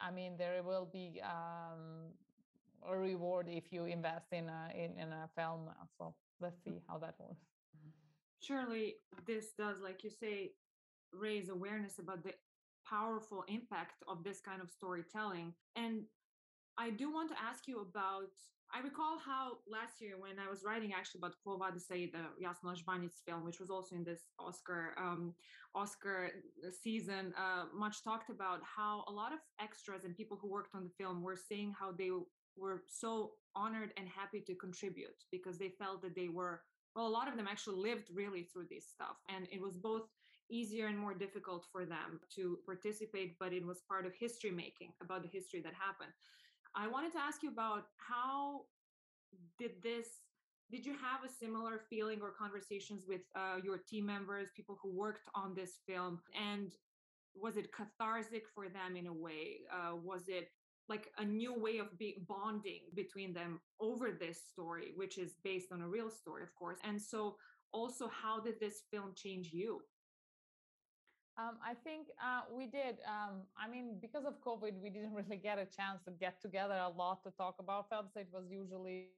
i 0.00 0.10
mean 0.10 0.36
there 0.36 0.62
will 0.62 0.88
be 0.92 1.20
um, 1.22 2.12
a 2.88 2.96
reward 2.96 3.46
if 3.48 3.72
you 3.72 3.84
invest 3.84 4.26
in 4.32 4.48
a 4.48 4.70
in, 4.74 4.98
in 4.98 5.08
a 5.12 5.28
film 5.36 5.68
so 5.96 6.14
let's 6.40 6.62
see 6.64 6.80
how 6.88 6.98
that 6.98 7.14
works 7.18 7.42
surely 8.40 8.96
this 9.26 9.52
does 9.58 9.80
like 9.80 10.04
you 10.04 10.10
say 10.10 10.52
raise 11.12 11.48
awareness 11.48 11.98
about 11.98 12.22
the 12.22 12.32
powerful 12.88 13.44
impact 13.48 14.02
of 14.06 14.24
this 14.24 14.40
kind 14.40 14.62
of 14.62 14.70
storytelling. 14.70 15.52
And 15.76 16.02
I 16.76 16.90
do 16.90 17.12
want 17.12 17.28
to 17.30 17.36
ask 17.40 17.66
you 17.68 17.80
about. 17.80 18.30
I 18.74 18.80
recall 18.80 19.18
how 19.18 19.58
last 19.66 20.00
year, 20.00 20.16
when 20.18 20.38
I 20.38 20.48
was 20.50 20.62
writing 20.64 20.92
actually 20.92 21.20
about 21.20 21.34
Quo 21.42 21.56
Vadis 21.56 21.90
Aida, 21.90 22.26
Jasmila 22.42 22.76
Žbanić's 22.76 23.22
film, 23.26 23.44
which 23.44 23.60
was 23.60 23.70
also 23.70 23.96
in 23.96 24.04
this 24.04 24.28
Oscar 24.38 24.94
um, 24.98 25.34
Oscar 25.74 26.30
season, 26.82 27.32
uh, 27.36 27.64
much 27.74 28.04
talked 28.04 28.30
about 28.30 28.60
how 28.62 29.04
a 29.08 29.12
lot 29.12 29.32
of 29.32 29.38
extras 29.60 30.04
and 30.04 30.14
people 30.16 30.38
who 30.40 30.48
worked 30.48 30.74
on 30.74 30.84
the 30.84 30.90
film 30.90 31.22
were 31.22 31.36
saying 31.36 31.74
how 31.78 31.92
they 31.92 32.10
were 32.56 32.82
so 32.86 33.32
honored 33.54 33.92
and 33.96 34.06
happy 34.08 34.40
to 34.40 34.54
contribute 34.54 35.24
because 35.30 35.58
they 35.58 35.70
felt 35.70 36.02
that 36.02 36.14
they 36.14 36.28
were 36.28 36.62
well 36.94 37.06
a 37.06 37.08
lot 37.08 37.28
of 37.28 37.36
them 37.36 37.46
actually 37.48 37.76
lived 37.76 38.08
really 38.12 38.42
through 38.42 38.66
this 38.68 38.86
stuff 38.88 39.16
and 39.28 39.46
it 39.52 39.60
was 39.60 39.76
both 39.76 40.08
easier 40.50 40.86
and 40.86 40.98
more 40.98 41.14
difficult 41.14 41.66
for 41.70 41.84
them 41.84 42.20
to 42.34 42.58
participate, 42.64 43.38
but 43.38 43.52
it 43.52 43.64
was 43.64 43.82
part 43.88 44.06
of 44.06 44.12
history 44.14 44.50
making 44.50 44.92
about 45.02 45.22
the 45.22 45.28
history 45.28 45.60
that 45.60 45.74
happened. 45.74 46.12
I 46.74 46.86
wanted 46.88 47.12
to 47.12 47.18
ask 47.18 47.42
you 47.42 47.50
about 47.50 47.84
how 47.96 48.62
did 49.58 49.82
this 49.82 50.06
did 50.70 50.84
you 50.84 50.92
have 50.92 51.24
a 51.24 51.32
similar 51.32 51.80
feeling 51.88 52.20
or 52.20 52.30
conversations 52.30 53.04
with 53.08 53.22
uh, 53.34 53.56
your 53.64 53.78
team 53.78 54.04
members 54.04 54.48
people 54.54 54.78
who 54.82 54.90
worked 54.90 55.26
on 55.34 55.54
this 55.54 55.78
film? 55.86 56.20
And 56.38 56.72
was 57.34 57.56
it 57.56 57.72
cathartic 57.72 58.44
for 58.54 58.68
them 58.68 58.94
in 58.94 59.06
a 59.06 59.12
way? 59.12 59.60
Uh, 59.72 59.96
was 59.96 60.28
it 60.28 60.50
like 60.86 61.10
a 61.18 61.24
new 61.24 61.58
way 61.58 61.78
of 61.78 61.98
being 61.98 62.26
bonding 62.28 62.80
between 62.94 63.32
them 63.32 63.60
over 63.80 64.10
this 64.10 64.40
story 64.50 64.92
which 64.96 65.18
is 65.18 65.32
based 65.44 65.72
on 65.72 65.80
a 65.80 65.88
real 65.88 66.10
story 66.10 66.42
of 66.42 66.54
course? 66.54 66.78
And 66.84 67.00
so 67.00 67.36
also 67.72 68.08
how 68.08 68.40
did 68.40 68.60
this 68.60 68.82
film 68.90 69.12
change 69.14 69.50
you 69.52 69.80
um, 71.38 71.54
I 71.62 71.74
think 71.86 72.08
uh, 72.18 72.42
we 72.50 72.66
did. 72.66 72.98
Um, 73.06 73.46
I 73.56 73.70
mean, 73.70 73.96
because 74.00 74.24
of 74.26 74.34
COVID, 74.44 74.74
we 74.82 74.90
didn't 74.90 75.14
really 75.20 75.36
get 75.36 75.58
a 75.58 75.64
chance 75.64 76.02
to 76.06 76.10
get 76.10 76.42
together 76.42 76.74
a 76.74 76.88
lot 76.88 77.22
to 77.24 77.30
talk 77.30 77.56
about 77.60 77.88
films. 77.88 78.10
It 78.16 78.28
was 78.32 78.44
usually 78.50 79.14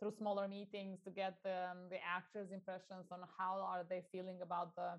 through 0.00 0.12
smaller 0.16 0.48
meetings 0.48 0.98
to 1.04 1.10
get 1.10 1.36
the, 1.44 1.68
um, 1.70 1.78
the 1.90 2.00
actors' 2.00 2.50
impressions 2.50 3.12
on 3.12 3.20
how 3.38 3.60
are 3.60 3.84
they 3.88 4.02
feeling 4.10 4.38
about 4.42 4.74
the 4.74 4.98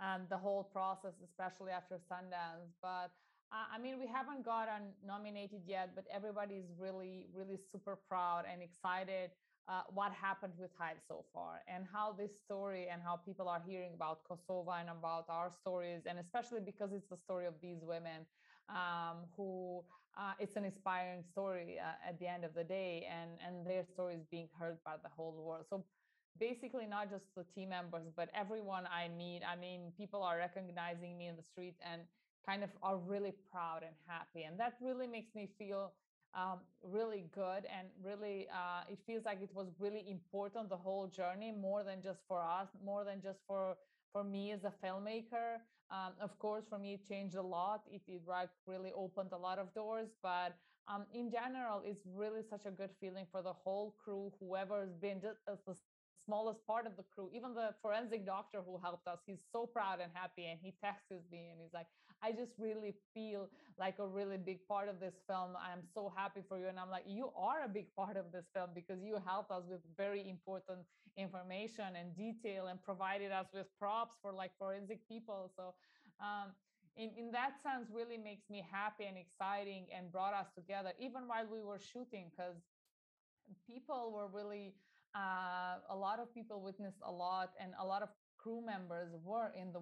um, 0.00 0.22
the 0.28 0.36
whole 0.36 0.64
process, 0.64 1.14
especially 1.22 1.70
after 1.70 1.94
Sundance. 2.10 2.74
But 2.82 3.14
uh, 3.52 3.70
I 3.70 3.78
mean, 3.78 4.00
we 4.00 4.08
haven't 4.08 4.44
gotten 4.44 4.90
nominated 5.06 5.62
yet, 5.66 5.90
but 5.94 6.04
everybody 6.12 6.54
is 6.56 6.66
really, 6.76 7.26
really 7.32 7.58
super 7.70 7.96
proud 8.08 8.44
and 8.50 8.62
excited 8.62 9.30
uh, 9.68 9.82
what 9.92 10.12
happened 10.12 10.52
with 10.58 10.70
Hive 10.78 10.98
so 11.06 11.24
far 11.32 11.62
and 11.68 11.84
how 11.92 12.12
this 12.12 12.30
story 12.44 12.88
and 12.92 13.00
how 13.02 13.16
people 13.16 13.48
are 13.48 13.62
hearing 13.66 13.92
about 13.94 14.24
Kosovo 14.24 14.70
and 14.72 14.88
about 14.90 15.26
our 15.28 15.50
stories, 15.50 16.02
and 16.06 16.18
especially 16.18 16.60
because 16.60 16.92
it's 16.92 17.08
the 17.08 17.16
story 17.16 17.46
of 17.46 17.54
these 17.62 17.82
women 17.82 18.26
um, 18.68 19.18
who 19.36 19.82
uh, 20.18 20.32
it's 20.38 20.56
an 20.56 20.64
inspiring 20.64 21.22
story 21.22 21.78
uh, 21.78 22.08
at 22.08 22.18
the 22.18 22.26
end 22.26 22.44
of 22.44 22.54
the 22.54 22.64
day, 22.64 23.06
and 23.10 23.30
and 23.46 23.66
their 23.66 23.84
story 23.84 24.14
is 24.14 24.24
being 24.30 24.48
heard 24.58 24.76
by 24.84 24.96
the 25.02 25.08
whole 25.16 25.32
world. 25.32 25.64
So 25.68 25.84
basically 26.38 26.86
not 26.86 27.10
just 27.10 27.24
the 27.36 27.44
team 27.54 27.68
members 27.68 28.06
but 28.16 28.28
everyone 28.34 28.84
i 28.90 29.08
meet 29.08 29.42
i 29.46 29.54
mean 29.54 29.92
people 29.96 30.22
are 30.22 30.38
recognizing 30.38 31.18
me 31.18 31.26
in 31.28 31.36
the 31.36 31.42
street 31.42 31.74
and 31.84 32.02
kind 32.46 32.64
of 32.64 32.70
are 32.82 32.96
really 32.96 33.34
proud 33.50 33.82
and 33.82 33.94
happy 34.06 34.42
and 34.44 34.58
that 34.58 34.74
really 34.80 35.06
makes 35.06 35.34
me 35.34 35.48
feel 35.58 35.92
um, 36.34 36.60
really 36.82 37.26
good 37.34 37.64
and 37.66 37.88
really 38.02 38.48
uh, 38.52 38.82
it 38.88 38.98
feels 39.06 39.24
like 39.24 39.42
it 39.42 39.50
was 39.54 39.68
really 39.78 40.04
important 40.08 40.68
the 40.68 40.76
whole 40.76 41.06
journey 41.06 41.52
more 41.52 41.82
than 41.84 42.00
just 42.02 42.20
for 42.26 42.42
us 42.42 42.68
more 42.84 43.04
than 43.04 43.20
just 43.20 43.40
for 43.46 43.76
for 44.12 44.24
me 44.24 44.52
as 44.52 44.64
a 44.64 44.72
filmmaker. 44.84 45.58
Um, 45.90 46.12
of 46.20 46.38
course 46.38 46.64
for 46.68 46.78
me 46.78 46.94
it 46.94 47.06
changed 47.08 47.36
a 47.36 47.42
lot. 47.42 47.82
It, 47.90 48.02
it 48.08 48.22
really 48.66 48.92
opened 48.92 49.32
a 49.32 49.38
lot 49.38 49.58
of 49.58 49.72
doors 49.74 50.08
but 50.22 50.56
um, 50.88 51.04
in 51.12 51.30
general 51.30 51.82
it's 51.84 52.02
really 52.06 52.42
such 52.42 52.66
a 52.66 52.70
good 52.70 52.90
feeling 53.00 53.26
for 53.30 53.42
the 53.42 53.52
whole 53.52 53.94
crew 54.02 54.32
whoever's 54.40 54.92
been 54.94 55.20
just 55.20 55.38
smallest 56.24 56.64
part 56.66 56.86
of 56.86 56.96
the 56.96 57.04
crew 57.14 57.28
even 57.34 57.54
the 57.54 57.70
forensic 57.82 58.24
doctor 58.26 58.60
who 58.64 58.78
helped 58.82 59.06
us 59.06 59.18
he's 59.26 59.42
so 59.52 59.66
proud 59.66 59.98
and 60.00 60.10
happy 60.14 60.46
and 60.46 60.58
he 60.62 60.74
texts 60.84 61.10
me 61.30 61.48
and 61.50 61.60
he's 61.60 61.72
like 61.72 61.86
I 62.24 62.30
just 62.30 62.52
really 62.56 62.94
feel 63.12 63.50
like 63.78 63.98
a 63.98 64.06
really 64.06 64.36
big 64.36 64.66
part 64.68 64.88
of 64.88 65.00
this 65.00 65.14
film. 65.26 65.56
I'm 65.58 65.82
so 65.92 66.12
happy 66.16 66.40
for 66.48 66.56
you. 66.56 66.68
And 66.68 66.78
I'm 66.78 66.88
like, 66.88 67.02
you 67.06 67.30
are 67.36 67.64
a 67.64 67.68
big 67.68 67.92
part 67.96 68.16
of 68.16 68.30
this 68.30 68.46
film 68.54 68.70
because 68.74 69.02
you 69.02 69.18
helped 69.26 69.50
us 69.50 69.64
with 69.68 69.80
very 69.96 70.28
important 70.30 70.86
information 71.16 71.96
and 71.98 72.16
detail 72.16 72.68
and 72.68 72.80
provided 72.80 73.32
us 73.32 73.46
with 73.52 73.66
props 73.76 74.16
for 74.22 74.32
like 74.32 74.52
forensic 74.56 75.00
people. 75.08 75.50
So, 75.56 75.74
um, 76.20 76.52
in, 76.96 77.10
in 77.16 77.32
that 77.32 77.52
sense, 77.62 77.88
really 77.92 78.18
makes 78.18 78.48
me 78.50 78.64
happy 78.70 79.04
and 79.04 79.16
exciting 79.16 79.86
and 79.96 80.12
brought 80.12 80.34
us 80.34 80.46
together, 80.54 80.92
even 81.00 81.22
while 81.26 81.46
we 81.50 81.62
were 81.62 81.80
shooting, 81.80 82.30
because 82.30 82.56
people 83.66 84.12
were 84.14 84.28
really, 84.28 84.74
uh, 85.14 85.78
a 85.90 85.96
lot 85.96 86.18
of 86.20 86.32
people 86.34 86.60
witnessed 86.62 87.00
a 87.04 87.10
lot, 87.12 87.50
and 87.60 87.72
a 87.80 87.84
lot 87.86 88.02
of 88.02 88.08
crew 88.38 88.62
members 88.64 89.10
were 89.24 89.52
in 89.58 89.72
the 89.72 89.80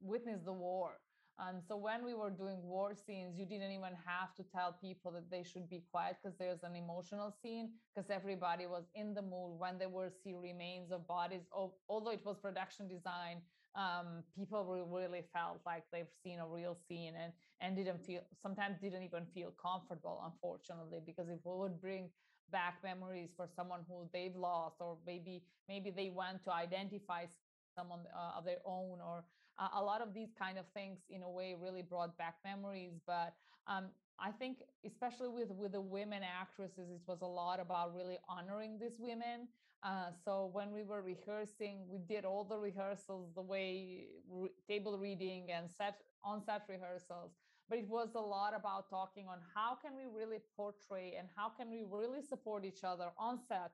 witnessed 0.00 0.44
the 0.44 0.52
war 0.52 0.98
and 1.38 1.62
so 1.68 1.76
when 1.76 2.02
we 2.02 2.14
were 2.14 2.30
doing 2.30 2.62
war 2.62 2.94
scenes, 2.94 3.38
you 3.38 3.44
didn't 3.44 3.70
even 3.70 3.92
have 4.06 4.34
to 4.36 4.42
tell 4.42 4.72
people 4.80 5.12
that 5.12 5.30
they 5.30 5.42
should 5.42 5.68
be 5.68 5.84
quiet 5.92 6.16
because 6.22 6.34
there's 6.38 6.62
an 6.62 6.74
emotional 6.74 7.30
scene 7.42 7.72
because 7.94 8.08
everybody 8.10 8.64
was 8.66 8.84
in 8.94 9.12
the 9.12 9.20
mood 9.20 9.58
when 9.58 9.78
they 9.78 9.86
were 9.86 10.08
see 10.24 10.32
remains 10.32 10.90
of 10.92 11.06
bodies. 11.06 11.42
Although 11.88 12.12
it 12.12 12.24
was 12.24 12.38
production 12.38 12.88
design, 12.88 13.42
um, 13.74 14.24
people 14.34 14.64
really 14.90 15.24
felt 15.34 15.60
like 15.66 15.84
they've 15.92 16.08
seen 16.22 16.38
a 16.38 16.46
real 16.46 16.74
scene 16.88 17.12
and 17.22 17.32
and 17.60 17.76
didn't 17.76 17.98
feel 18.06 18.22
sometimes 18.40 18.78
didn't 18.80 19.02
even 19.02 19.26
feel 19.34 19.52
comfortable 19.60 20.22
unfortunately 20.24 21.00
because 21.04 21.28
it 21.28 21.40
would 21.44 21.78
bring 21.80 22.08
back 22.50 22.78
memories 22.82 23.30
for 23.36 23.46
someone 23.54 23.80
who 23.88 24.08
they've 24.12 24.36
lost 24.36 24.76
or 24.80 24.98
maybe 25.06 25.42
maybe 25.68 25.90
they 25.90 26.10
want 26.10 26.42
to 26.44 26.52
identify 26.52 27.24
someone 27.26 27.60
uh, 28.14 28.38
of 28.38 28.44
their 28.44 28.60
own 28.64 29.00
or 29.00 29.24
uh, 29.58 29.68
a 29.74 29.82
lot 29.82 30.00
of 30.02 30.14
these 30.14 30.32
kind 30.38 30.58
of 30.58 30.66
things 30.74 30.76
in 31.10 31.22
a 31.22 31.28
way 31.30 31.54
really 31.60 31.82
brought 31.82 32.16
back 32.16 32.36
memories. 32.44 32.92
But 33.06 33.34
um, 33.66 33.86
i 34.18 34.30
think 34.30 34.62
especially 34.84 35.28
with 35.28 35.50
with 35.50 35.72
the 35.72 35.80
women 35.80 36.22
actresses 36.22 36.90
it 36.90 37.00
was 37.06 37.20
a 37.20 37.26
lot 37.26 37.60
about 37.60 37.94
really 37.94 38.18
honoring 38.28 38.78
these 38.78 38.96
women. 38.98 39.48
Uh, 39.82 40.10
so 40.24 40.50
when 40.52 40.72
we 40.72 40.82
were 40.82 41.02
rehearsing 41.02 41.86
we 41.88 41.98
did 41.98 42.24
all 42.24 42.44
the 42.44 42.56
rehearsals 42.58 43.32
the 43.34 43.42
way 43.42 44.08
re- 44.28 44.50
table 44.66 44.98
reading 44.98 45.50
and 45.52 45.70
set 45.70 46.02
on 46.24 46.42
set 46.42 46.62
rehearsals 46.68 47.32
but 47.68 47.78
it 47.78 47.88
was 47.88 48.10
a 48.14 48.20
lot 48.20 48.54
about 48.54 48.88
talking 48.88 49.26
on 49.28 49.38
how 49.54 49.74
can 49.74 49.92
we 49.96 50.04
really 50.04 50.38
portray 50.56 51.14
and 51.18 51.28
how 51.36 51.48
can 51.48 51.70
we 51.70 51.84
really 51.90 52.22
support 52.22 52.64
each 52.64 52.84
other 52.84 53.08
on 53.18 53.38
set 53.48 53.72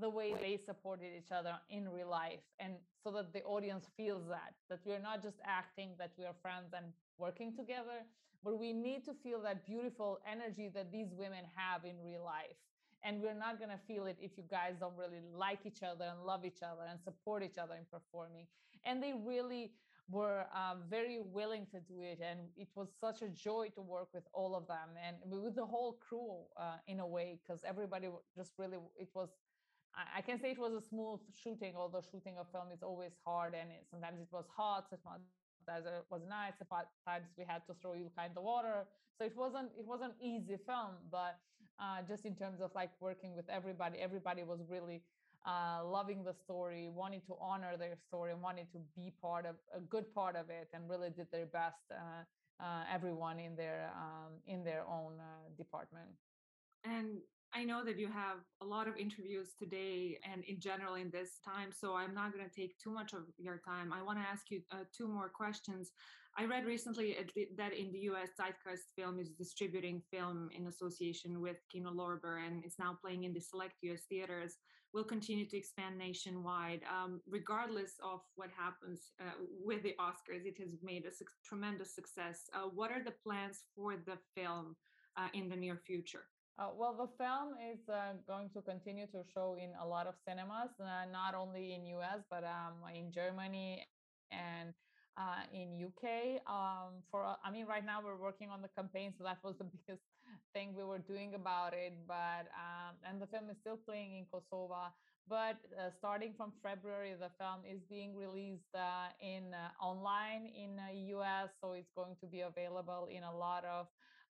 the 0.00 0.08
way 0.08 0.34
they 0.40 0.56
supported 0.56 1.10
each 1.16 1.32
other 1.32 1.54
in 1.70 1.88
real 1.88 2.10
life 2.10 2.40
and 2.58 2.74
so 3.02 3.10
that 3.10 3.32
the 3.32 3.42
audience 3.44 3.86
feels 3.96 4.26
that 4.28 4.52
that 4.68 4.80
we're 4.84 4.98
not 4.98 5.22
just 5.22 5.38
acting 5.44 5.90
that 5.98 6.12
we 6.18 6.24
are 6.24 6.34
friends 6.42 6.72
and 6.76 6.86
working 7.18 7.54
together 7.56 8.04
but 8.44 8.58
we 8.58 8.72
need 8.72 9.04
to 9.04 9.14
feel 9.14 9.40
that 9.42 9.66
beautiful 9.66 10.20
energy 10.30 10.70
that 10.74 10.92
these 10.92 11.08
women 11.12 11.44
have 11.54 11.84
in 11.84 11.96
real 12.04 12.24
life. 12.24 12.56
And 13.04 13.20
we're 13.22 13.34
not 13.34 13.58
going 13.58 13.70
to 13.70 13.78
feel 13.86 14.06
it 14.06 14.16
if 14.20 14.32
you 14.36 14.44
guys 14.50 14.74
don't 14.80 14.96
really 14.96 15.20
like 15.32 15.60
each 15.64 15.82
other 15.82 16.04
and 16.04 16.24
love 16.24 16.44
each 16.44 16.62
other 16.62 16.82
and 16.88 16.98
support 17.00 17.42
each 17.42 17.58
other 17.58 17.74
in 17.74 17.84
performing. 17.90 18.46
And 18.84 19.02
they 19.02 19.12
really 19.24 19.72
were 20.10 20.46
uh, 20.54 20.74
very 20.88 21.18
willing 21.20 21.66
to 21.66 21.80
do 21.80 22.00
it 22.00 22.18
and 22.22 22.40
it 22.56 22.68
was 22.74 22.88
such 22.98 23.22
a 23.22 23.28
joy 23.28 23.68
to 23.74 23.82
work 23.82 24.08
with 24.14 24.24
all 24.32 24.56
of 24.56 24.66
them 24.66 24.88
and 25.06 25.16
with 25.26 25.54
the 25.54 25.64
whole 25.66 25.98
crew 26.06 26.38
uh, 26.56 26.76
in 26.86 27.00
a 27.00 27.06
way 27.06 27.38
because 27.42 27.62
everybody 27.64 28.08
just 28.36 28.52
really 28.58 28.78
it 28.98 29.08
was 29.14 29.28
I, 30.16 30.20
can 30.20 30.38
say 30.38 30.52
it 30.52 30.58
was 30.58 30.74
a 30.74 30.80
smooth 30.80 31.20
shooting, 31.34 31.74
although 31.76 32.02
shooting 32.02 32.36
a 32.40 32.44
film 32.44 32.68
is 32.72 32.82
always 32.82 33.12
hard 33.24 33.54
and 33.54 33.70
it, 33.70 33.86
sometimes 33.90 34.20
it 34.20 34.28
was 34.30 34.44
hot, 34.54 34.86
sometimes 34.90 35.26
it 35.66 36.04
was 36.10 36.22
nice, 36.28 36.52
sometimes 36.58 37.26
we 37.36 37.44
had 37.46 37.66
to 37.66 37.74
throw 37.82 37.94
you 37.94 38.10
kind 38.16 38.32
of 38.36 38.42
water. 38.42 38.86
So 39.18 39.24
it 39.24 39.36
wasn't 39.36 39.70
it 39.78 39.86
wasn't 39.86 40.14
easy 40.20 40.56
film, 40.56 40.94
but 41.10 41.38
uh, 41.80 42.02
just 42.06 42.24
in 42.24 42.34
terms 42.34 42.60
of 42.60 42.70
like 42.74 42.90
working 43.00 43.34
with 43.34 43.48
everybody, 43.48 43.98
everybody 43.98 44.42
was 44.44 44.60
really 44.68 45.02
uh, 45.46 45.84
loving 45.84 46.24
the 46.24 46.34
story, 46.34 46.88
wanting 46.92 47.22
to 47.26 47.34
honor 47.40 47.76
their 47.78 47.96
story, 48.08 48.32
wanting 48.34 48.66
to 48.72 48.78
be 48.96 49.12
part 49.22 49.46
of 49.46 49.56
a 49.74 49.80
good 49.80 50.12
part 50.14 50.36
of 50.36 50.50
it, 50.50 50.68
and 50.72 50.88
really 50.88 51.10
did 51.10 51.26
their 51.32 51.46
best. 51.46 51.82
Uh, 51.90 52.24
uh 52.60 52.82
everyone 52.92 53.38
in 53.38 53.54
their 53.54 53.88
um, 53.94 54.32
in 54.46 54.64
their 54.64 54.82
own 54.88 55.12
uh, 55.20 55.48
department. 55.56 56.10
And 56.84 57.18
I 57.54 57.64
know 57.64 57.84
that 57.84 57.98
you 57.98 58.08
have 58.08 58.38
a 58.60 58.64
lot 58.64 58.88
of 58.88 58.96
interviews 58.96 59.54
today 59.58 60.18
and 60.30 60.44
in 60.44 60.60
general 60.60 60.96
in 60.96 61.10
this 61.10 61.38
time, 61.44 61.70
so 61.72 61.94
I'm 61.94 62.14
not 62.14 62.32
going 62.32 62.44
to 62.48 62.54
take 62.54 62.78
too 62.78 62.90
much 62.90 63.14
of 63.14 63.22
your 63.38 63.60
time. 63.66 63.92
I 63.92 64.02
want 64.02 64.18
to 64.18 64.28
ask 64.28 64.50
you 64.50 64.60
uh, 64.70 64.84
two 64.96 65.08
more 65.08 65.30
questions. 65.30 65.92
I 66.36 66.44
read 66.44 66.66
recently 66.66 67.16
that 67.56 67.72
in 67.72 67.90
the 67.90 68.00
US, 68.10 68.28
Zeitgeist 68.38 68.92
Film 68.96 69.18
is 69.18 69.30
distributing 69.30 70.02
film 70.10 70.50
in 70.56 70.66
association 70.66 71.40
with 71.40 71.56
Kino 71.72 71.90
Lorber 71.90 72.46
and 72.46 72.62
it's 72.64 72.78
now 72.78 72.98
playing 73.02 73.24
in 73.24 73.32
the 73.32 73.40
select 73.40 73.74
US 73.82 74.02
theaters. 74.08 74.56
Will 74.94 75.04
continue 75.04 75.46
to 75.48 75.56
expand 75.56 75.98
nationwide. 75.98 76.80
Um, 76.88 77.20
regardless 77.28 77.92
of 78.02 78.20
what 78.36 78.48
happens 78.56 79.12
uh, 79.20 79.32
with 79.62 79.82
the 79.82 79.94
Oscars, 80.00 80.46
it 80.46 80.58
has 80.58 80.76
made 80.82 81.04
a 81.04 81.12
su- 81.12 81.26
tremendous 81.44 81.94
success. 81.94 82.48
Uh, 82.54 82.68
what 82.74 82.90
are 82.90 83.04
the 83.04 83.14
plans 83.24 83.64
for 83.76 83.96
the 83.96 84.18
film 84.34 84.76
uh, 85.16 85.28
in 85.34 85.48
the 85.48 85.56
near 85.56 85.76
future? 85.86 86.24
Uh, 86.58 86.70
well, 86.74 86.92
the 86.92 87.06
film 87.22 87.54
is 87.72 87.88
uh, 87.88 88.14
going 88.26 88.50
to 88.50 88.60
continue 88.62 89.06
to 89.06 89.22
show 89.32 89.56
in 89.62 89.70
a 89.80 89.86
lot 89.86 90.08
of 90.08 90.14
cinemas, 90.26 90.70
uh, 90.80 91.04
not 91.12 91.34
only 91.34 91.74
in 91.74 91.86
US 91.98 92.24
but 92.28 92.42
um, 92.42 92.82
in 92.92 93.12
Germany 93.12 93.86
and 94.32 94.74
uh, 95.16 95.42
in 95.52 95.78
UK. 95.78 96.40
Um, 96.46 97.02
for 97.10 97.24
I 97.44 97.50
mean, 97.50 97.66
right 97.66 97.84
now 97.84 98.00
we're 98.04 98.20
working 98.20 98.50
on 98.50 98.62
the 98.62 98.68
campaign, 98.68 99.12
so 99.16 99.24
that 99.24 99.38
was 99.44 99.56
the 99.58 99.64
biggest 99.86 100.02
thing 100.52 100.74
we 100.74 100.84
were 100.84 100.98
doing 100.98 101.34
about 101.34 101.74
it. 101.74 101.94
But 102.06 102.48
um, 102.56 102.96
and 103.04 103.20
the 103.20 103.26
film 103.26 103.50
is 103.50 103.58
still 103.60 103.78
playing 103.78 104.16
in 104.16 104.26
Kosovo. 104.30 104.92
But 105.28 105.60
uh, 105.76 105.90
starting 105.98 106.32
from 106.36 106.52
February, 106.62 107.12
the 107.12 107.30
film 107.36 107.60
is 107.68 107.82
being 107.90 108.16
released 108.16 108.72
in 109.20 109.52
online 109.80 110.46
in 110.46 110.80
US, 111.20 111.50
so 111.60 111.72
it's 111.72 111.92
going 111.94 112.16
to 112.20 112.26
be 112.26 112.40
available 112.40 113.08
in 113.10 113.22
a 113.22 113.34
lot 113.36 113.64
of 113.64 113.86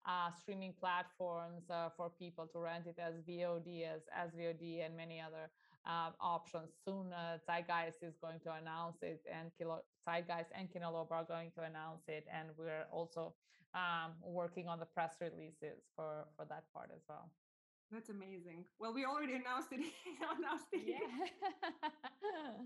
uh, 0.09 0.31
streaming 0.33 0.73
platforms 0.81 1.63
uh, 1.71 1.91
for 1.97 2.11
people 2.19 2.47
to 2.47 2.59
rent 2.59 2.87
it 2.87 2.99
as 2.99 3.15
VOD, 3.29 3.85
as 3.85 4.03
SVOD, 4.33 4.85
and 4.85 4.97
many 4.97 5.21
other 5.21 5.51
uh, 5.87 6.11
options. 6.21 6.71
Soon, 6.85 7.13
uh, 7.13 7.39
Zeitgeist 7.47 8.03
is 8.03 8.15
going 8.21 8.41
to 8.41 8.53
announce 8.53 8.97
it, 9.03 9.21
and 9.31 9.51
Kilo, 9.59 9.83
Zeitgeist 10.09 10.51
and 10.59 10.73
Kino 10.73 11.07
are 11.11 11.25
going 11.25 11.51
to 11.53 11.63
announce 11.63 12.03
it, 12.09 12.27
and 12.33 12.49
we're 12.57 12.87
also 12.91 13.35
um, 13.75 14.13
working 14.25 14.67
on 14.67 14.81
the 14.81 14.87
press 14.87 15.17
releases 15.21 15.85
for 15.95 16.25
for 16.37 16.47
that 16.47 16.65
part 16.73 16.91
as 16.95 17.03
well. 17.09 17.31
That's 17.91 18.11
amazing. 18.11 18.65
Well, 18.79 18.93
we 18.93 19.05
already 19.07 19.35
announced 19.35 19.73
it. 19.73 19.81
announced 20.37 20.69
it. 20.73 20.85
Yeah. 20.85 21.01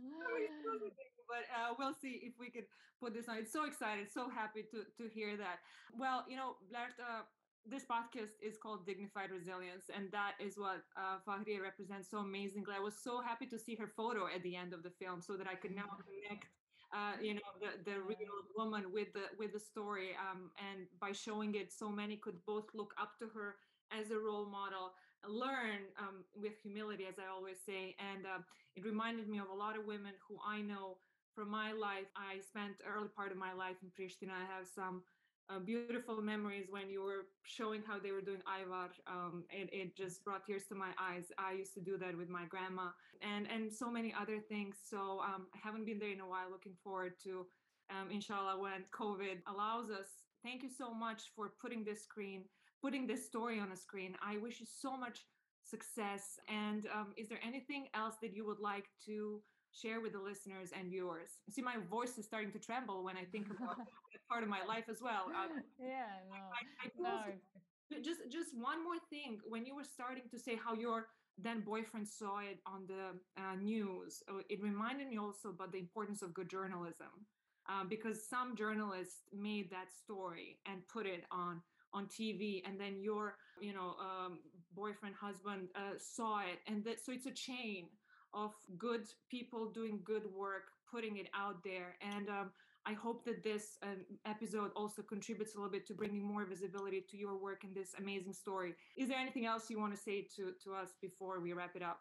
but 1.28 1.44
uh, 1.54 1.74
we'll 1.78 1.94
see 1.94 2.20
if 2.22 2.35
we 2.38 2.50
could 2.50 2.66
put 3.00 3.14
this 3.14 3.28
on. 3.28 3.38
It's 3.38 3.52
so 3.52 3.64
excited, 3.64 4.11
so 4.12 4.28
happy 4.28 4.62
to 4.74 4.82
to 4.98 5.08
hear 5.08 5.37
that. 5.37 5.62
Well, 5.96 6.24
you 6.28 6.37
know, 6.37 6.56
Blerta, 6.66 7.22
this 7.64 7.85
podcast 7.87 8.35
is 8.42 8.58
called 8.58 8.85
Dignified 8.85 9.30
Resilience, 9.30 9.87
and 9.94 10.11
that 10.11 10.35
is 10.42 10.58
what 10.58 10.82
uh, 10.98 11.22
Fahrije 11.26 11.62
represents 11.62 12.11
so 12.11 12.18
amazingly. 12.18 12.74
I 12.74 12.80
was 12.82 12.98
so 12.98 13.20
happy 13.22 13.46
to 13.46 13.58
see 13.58 13.76
her 13.76 13.87
photo 13.87 14.26
at 14.26 14.42
the 14.42 14.56
end 14.56 14.72
of 14.74 14.82
the 14.82 14.90
film, 14.90 15.22
so 15.22 15.37
that 15.37 15.46
I 15.46 15.54
could 15.54 15.74
now 15.74 15.87
connect. 16.02 16.50
Uh, 16.92 17.16
you 17.22 17.32
know 17.35 17.48
the, 17.58 17.72
the 17.90 17.96
real 18.02 18.37
woman 18.54 18.92
with 18.92 19.14
the 19.14 19.32
with 19.38 19.52
the 19.54 19.58
story 19.58 20.11
um, 20.20 20.50
and 20.61 20.85
by 21.00 21.11
showing 21.11 21.54
it 21.54 21.72
so 21.72 21.88
many 21.88 22.16
could 22.18 22.37
both 22.44 22.68
look 22.74 22.92
up 23.00 23.16
to 23.18 23.28
her 23.32 23.56
as 23.90 24.11
a 24.11 24.18
role 24.18 24.44
model 24.44 24.92
learn 25.28 25.87
um, 25.98 26.24
with 26.35 26.52
humility, 26.62 27.04
as 27.08 27.18
I 27.18 27.30
always 27.30 27.58
say. 27.64 27.94
And 27.98 28.26
uh, 28.26 28.42
it 28.76 28.85
reminded 28.85 29.28
me 29.28 29.38
of 29.38 29.48
a 29.52 29.54
lot 29.54 29.78
of 29.78 29.87
women 29.87 30.12
who 30.28 30.37
I 30.46 30.61
know 30.62 30.98
from 31.35 31.50
my 31.50 31.72
life. 31.72 32.08
I 32.16 32.40
spent 32.40 32.82
early 32.87 33.08
part 33.08 33.32
of 33.32 33.38
my 33.38 33.52
life 33.52 33.76
in 33.82 33.88
Pristina. 33.90 34.32
I 34.32 34.46
have 34.56 34.66
some 34.66 35.02
uh, 35.50 35.58
beautiful 35.58 36.22
memories 36.22 36.66
when 36.70 36.88
you 36.88 37.02
were 37.02 37.26
showing 37.44 37.82
how 37.87 37.98
they 37.98 38.12
were 38.12 38.20
doing 38.20 38.42
Ayvar. 38.46 38.90
Um, 39.06 39.44
it, 39.50 39.68
it 39.72 39.96
just 39.96 40.24
brought 40.24 40.46
tears 40.46 40.64
to 40.68 40.74
my 40.74 40.90
eyes. 41.00 41.24
I 41.38 41.52
used 41.52 41.74
to 41.74 41.80
do 41.80 41.98
that 41.98 42.16
with 42.16 42.28
my 42.28 42.44
grandma 42.46 42.88
and, 43.20 43.46
and 43.50 43.72
so 43.72 43.90
many 43.90 44.14
other 44.18 44.38
things. 44.38 44.76
So 44.88 45.20
um, 45.20 45.46
I 45.54 45.58
haven't 45.62 45.87
been 45.87 45.98
there 45.98 46.12
in 46.12 46.20
a 46.20 46.28
while. 46.28 46.50
Looking 46.50 46.76
forward 46.82 47.14
to, 47.24 47.46
um, 47.90 48.11
inshallah, 48.11 48.61
when 48.61 48.85
COVID 48.92 49.38
allows 49.46 49.90
us. 49.90 50.06
Thank 50.44 50.64
you 50.64 50.70
so 50.76 50.92
much 50.92 51.30
for 51.37 51.52
putting 51.61 51.85
this 51.85 52.02
screen 52.02 52.42
putting 52.83 53.07
this 53.07 53.25
story 53.25 53.61
on 53.61 53.71
a 53.73 53.77
screen. 53.77 54.16
I 54.21 54.37
wish 54.38 54.61
you 54.61 54.66
so 54.66 54.97
much 54.97 55.21
success. 55.64 56.38
And 56.49 56.87
um, 56.92 57.14
is 57.16 57.29
there 57.29 57.38
anything 57.47 57.87
else 57.95 58.16
that 58.23 58.35
you 58.35 58.45
would 58.47 58.59
like 58.61 58.87
to 59.07 59.40
share 59.73 60.01
with 60.01 60.12
the 60.12 60.18
listeners 60.21 60.71
and 60.79 60.90
viewers? 60.90 61.31
See, 61.49 61.62
my 61.62 61.77
voice 61.88 62.18
is 62.18 62.27
starting 62.27 62.53
to 62.53 62.59
tremble 62.59 63.05
when 63.05 63.16
I 63.16 63.25
think 63.25 63.47
about 63.47 63.77
that 64.12 64.21
part 64.29 64.42
of 64.42 64.49
my 64.49 64.64
life 64.66 64.85
as 64.90 65.01
well. 65.01 65.27
Um, 65.29 65.62
yeah, 65.79 66.12
no, 66.29 66.37
I, 66.37 66.61
I 66.83 66.90
no. 66.99 68.01
just 68.03 68.21
just 68.31 68.51
one 68.55 68.83
more 68.83 69.01
thing. 69.11 69.38
When 69.49 69.64
you 69.64 69.75
were 69.77 69.85
starting 69.85 70.25
to 70.31 70.38
say 70.38 70.59
how 70.62 70.75
your 70.75 71.07
then 71.38 71.61
boyfriend 71.61 72.07
saw 72.07 72.40
it 72.40 72.59
on 72.66 72.87
the 72.87 73.16
uh, 73.40 73.55
news, 73.57 74.23
uh, 74.29 74.42
it 74.51 74.61
reminded 74.61 75.09
me 75.09 75.18
also 75.18 75.49
about 75.49 75.73
the 75.73 75.79
importance 75.79 76.21
of 76.23 76.35
good 76.35 76.51
journalism. 76.51 77.27
Uh, 77.68 77.85
because 77.88 78.29
some 78.29 78.56
journalists 78.56 79.23
made 79.33 79.71
that 79.71 79.87
story 79.92 80.59
and 80.67 80.81
put 80.88 81.06
it 81.06 81.23
on 81.31 81.63
on 81.93 82.07
TV, 82.07 82.63
and 82.67 82.81
then 82.81 83.01
your, 83.01 83.37
you 83.61 83.73
know, 83.73 83.95
um, 84.01 84.38
boyfriend, 84.75 85.15
husband 85.15 85.69
uh, 85.75 85.99
saw 85.99 86.40
it, 86.40 86.59
and 86.67 86.85
that 86.85 87.01
so 87.05 87.13
it's 87.13 87.27
a 87.27 87.33
chain 87.33 87.87
of 88.35 88.53
good 88.79 89.03
people 89.31 89.71
doing 89.71 90.01
good 90.05 90.25
work, 90.35 90.65
putting 90.90 91.17
it 91.19 91.29
out 91.35 91.63
there, 91.65 91.97
and 92.01 92.29
um, 92.29 92.51
I 92.85 92.95
hope 92.95 93.25
that 93.27 93.45
this 93.45 93.79
um, 93.83 94.05
episode 94.27 94.71
also 94.75 95.03
contributes 95.03 95.55
a 95.55 95.59
little 95.59 95.71
bit 95.71 95.87
to 95.87 95.95
bringing 95.95 96.23
more 96.23 96.45
visibility 96.45 97.05
to 97.11 97.17
your 97.17 97.37
work 97.37 97.63
and 97.63 97.75
this 97.75 97.95
amazing 97.97 98.33
story. 98.33 98.75
Is 98.97 99.09
there 99.09 99.19
anything 99.19 99.47
else 99.47 99.71
you 99.71 99.79
want 99.79 99.95
to 99.95 100.01
say 100.01 100.27
to 100.37 100.53
to 100.65 100.75
us 100.75 100.90
before 101.01 101.40
we 101.40 101.53
wrap 101.53 101.77
it 101.77 101.83
up? 101.83 102.01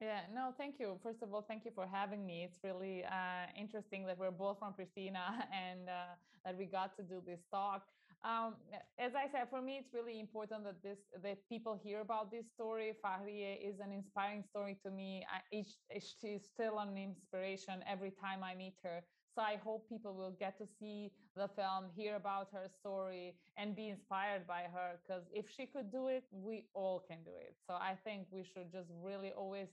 Yeah, 0.00 0.20
no, 0.34 0.54
thank 0.56 0.76
you. 0.80 0.98
First 1.02 1.22
of 1.22 1.32
all, 1.34 1.42
thank 1.42 1.64
you 1.66 1.72
for 1.74 1.86
having 1.86 2.24
me. 2.24 2.44
It's 2.44 2.58
really 2.64 3.04
uh, 3.04 3.46
interesting 3.58 4.06
that 4.06 4.18
we're 4.18 4.30
both 4.30 4.58
from 4.58 4.72
Pristina 4.72 5.44
and 5.52 5.88
uh, 5.88 6.14
that 6.44 6.56
we 6.56 6.64
got 6.64 6.96
to 6.96 7.02
do 7.02 7.22
this 7.26 7.40
talk 7.50 7.82
um, 8.24 8.54
as 9.00 9.14
I 9.14 9.26
said, 9.32 9.48
for 9.48 9.62
me, 9.62 9.78
it's 9.78 9.94
really 9.94 10.20
important 10.20 10.64
that 10.64 10.82
this 10.82 10.98
that 11.24 11.38
people 11.48 11.80
hear 11.82 12.00
about 12.00 12.30
this 12.30 12.46
story. 12.52 12.92
Fahrije 13.02 13.56
is 13.68 13.80
an 13.80 13.92
inspiring 13.92 14.44
story 14.44 14.76
to 14.84 14.90
me. 14.90 15.24
She's 15.52 16.44
still 16.54 16.78
an 16.78 16.96
inspiration 16.98 17.82
every 17.88 18.12
time 18.12 18.44
I 18.44 18.54
meet 18.54 18.76
her. 18.84 19.02
So 19.34 19.40
I 19.42 19.56
hope 19.64 19.88
people 19.88 20.14
will 20.14 20.36
get 20.38 20.58
to 20.58 20.66
see 20.78 21.12
the 21.36 21.48
film, 21.48 21.86
hear 21.96 22.16
about 22.16 22.48
her 22.52 22.66
story, 22.80 23.36
and 23.56 23.74
be 23.74 23.88
inspired 23.88 24.46
by 24.46 24.62
her. 24.74 25.00
Because 25.00 25.24
if 25.32 25.46
she 25.48 25.66
could 25.66 25.90
do 25.90 26.08
it, 26.08 26.24
we 26.32 26.66
all 26.74 27.04
can 27.08 27.18
do 27.24 27.34
it. 27.40 27.54
So 27.66 27.74
I 27.74 27.96
think 28.04 28.26
we 28.30 28.44
should 28.44 28.70
just 28.72 28.90
really 29.02 29.32
always 29.32 29.68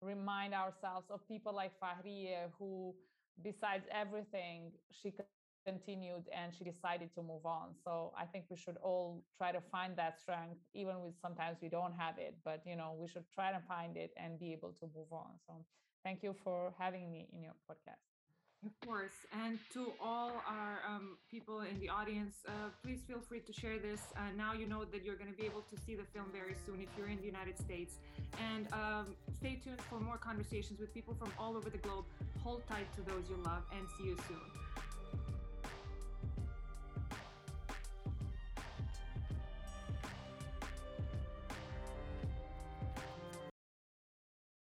remind 0.00 0.54
ourselves 0.54 1.06
of 1.10 1.26
people 1.28 1.52
like 1.54 1.72
Fahrije, 1.82 2.50
who, 2.58 2.94
besides 3.42 3.84
everything, 3.92 4.72
she 4.90 5.10
continued 5.70 6.24
and 6.38 6.52
she 6.56 6.64
decided 6.64 7.08
to 7.16 7.22
move 7.22 7.44
on. 7.44 7.68
So 7.84 8.12
I 8.22 8.24
think 8.30 8.44
we 8.50 8.56
should 8.56 8.78
all 8.82 9.22
try 9.38 9.50
to 9.52 9.62
find 9.74 9.96
that 9.96 10.20
strength, 10.20 10.60
even 10.74 10.94
with 11.02 11.14
sometimes 11.20 11.56
we 11.62 11.68
don't 11.68 11.94
have 12.04 12.16
it, 12.18 12.34
but 12.44 12.60
you 12.66 12.76
know, 12.76 12.90
we 13.00 13.06
should 13.12 13.26
try 13.36 13.48
to 13.52 13.60
find 13.68 13.96
it 13.96 14.10
and 14.22 14.38
be 14.38 14.52
able 14.52 14.72
to 14.80 14.86
move 14.96 15.10
on. 15.12 15.32
So 15.46 15.52
thank 16.04 16.22
you 16.22 16.34
for 16.44 16.72
having 16.78 17.10
me 17.10 17.28
in 17.32 17.42
your 17.42 17.56
podcast. 17.68 18.06
Of 18.66 18.74
course. 18.86 19.18
And 19.42 19.58
to 19.72 19.92
all 20.02 20.32
our 20.46 20.74
um, 20.86 21.16
people 21.30 21.62
in 21.62 21.80
the 21.80 21.88
audience, 21.88 22.34
uh, 22.46 22.68
please 22.82 23.00
feel 23.08 23.20
free 23.20 23.40
to 23.40 23.52
share 23.54 23.78
this. 23.78 24.02
Uh, 24.14 24.20
now 24.36 24.52
you 24.52 24.66
know 24.66 24.84
that 24.84 25.02
you're 25.02 25.16
going 25.16 25.32
to 25.32 25.38
be 25.42 25.46
able 25.46 25.64
to 25.72 25.76
see 25.86 25.94
the 25.94 26.04
film 26.12 26.26
very 26.30 26.54
soon 26.66 26.78
if 26.82 26.88
you're 26.98 27.08
in 27.08 27.16
the 27.24 27.30
United 27.36 27.56
States. 27.58 27.94
And 28.52 28.66
um, 28.74 29.06
stay 29.38 29.58
tuned 29.64 29.80
for 29.88 29.98
more 29.98 30.18
conversations 30.18 30.78
with 30.78 30.92
people 30.92 31.14
from 31.14 31.32
all 31.38 31.56
over 31.56 31.70
the 31.70 31.78
globe. 31.78 32.04
Hold 32.44 32.60
tight 32.68 32.88
to 32.96 33.00
those 33.10 33.24
you 33.30 33.38
love 33.44 33.62
and 33.72 33.88
see 33.96 34.08
you 34.08 34.16
soon. 34.28 34.44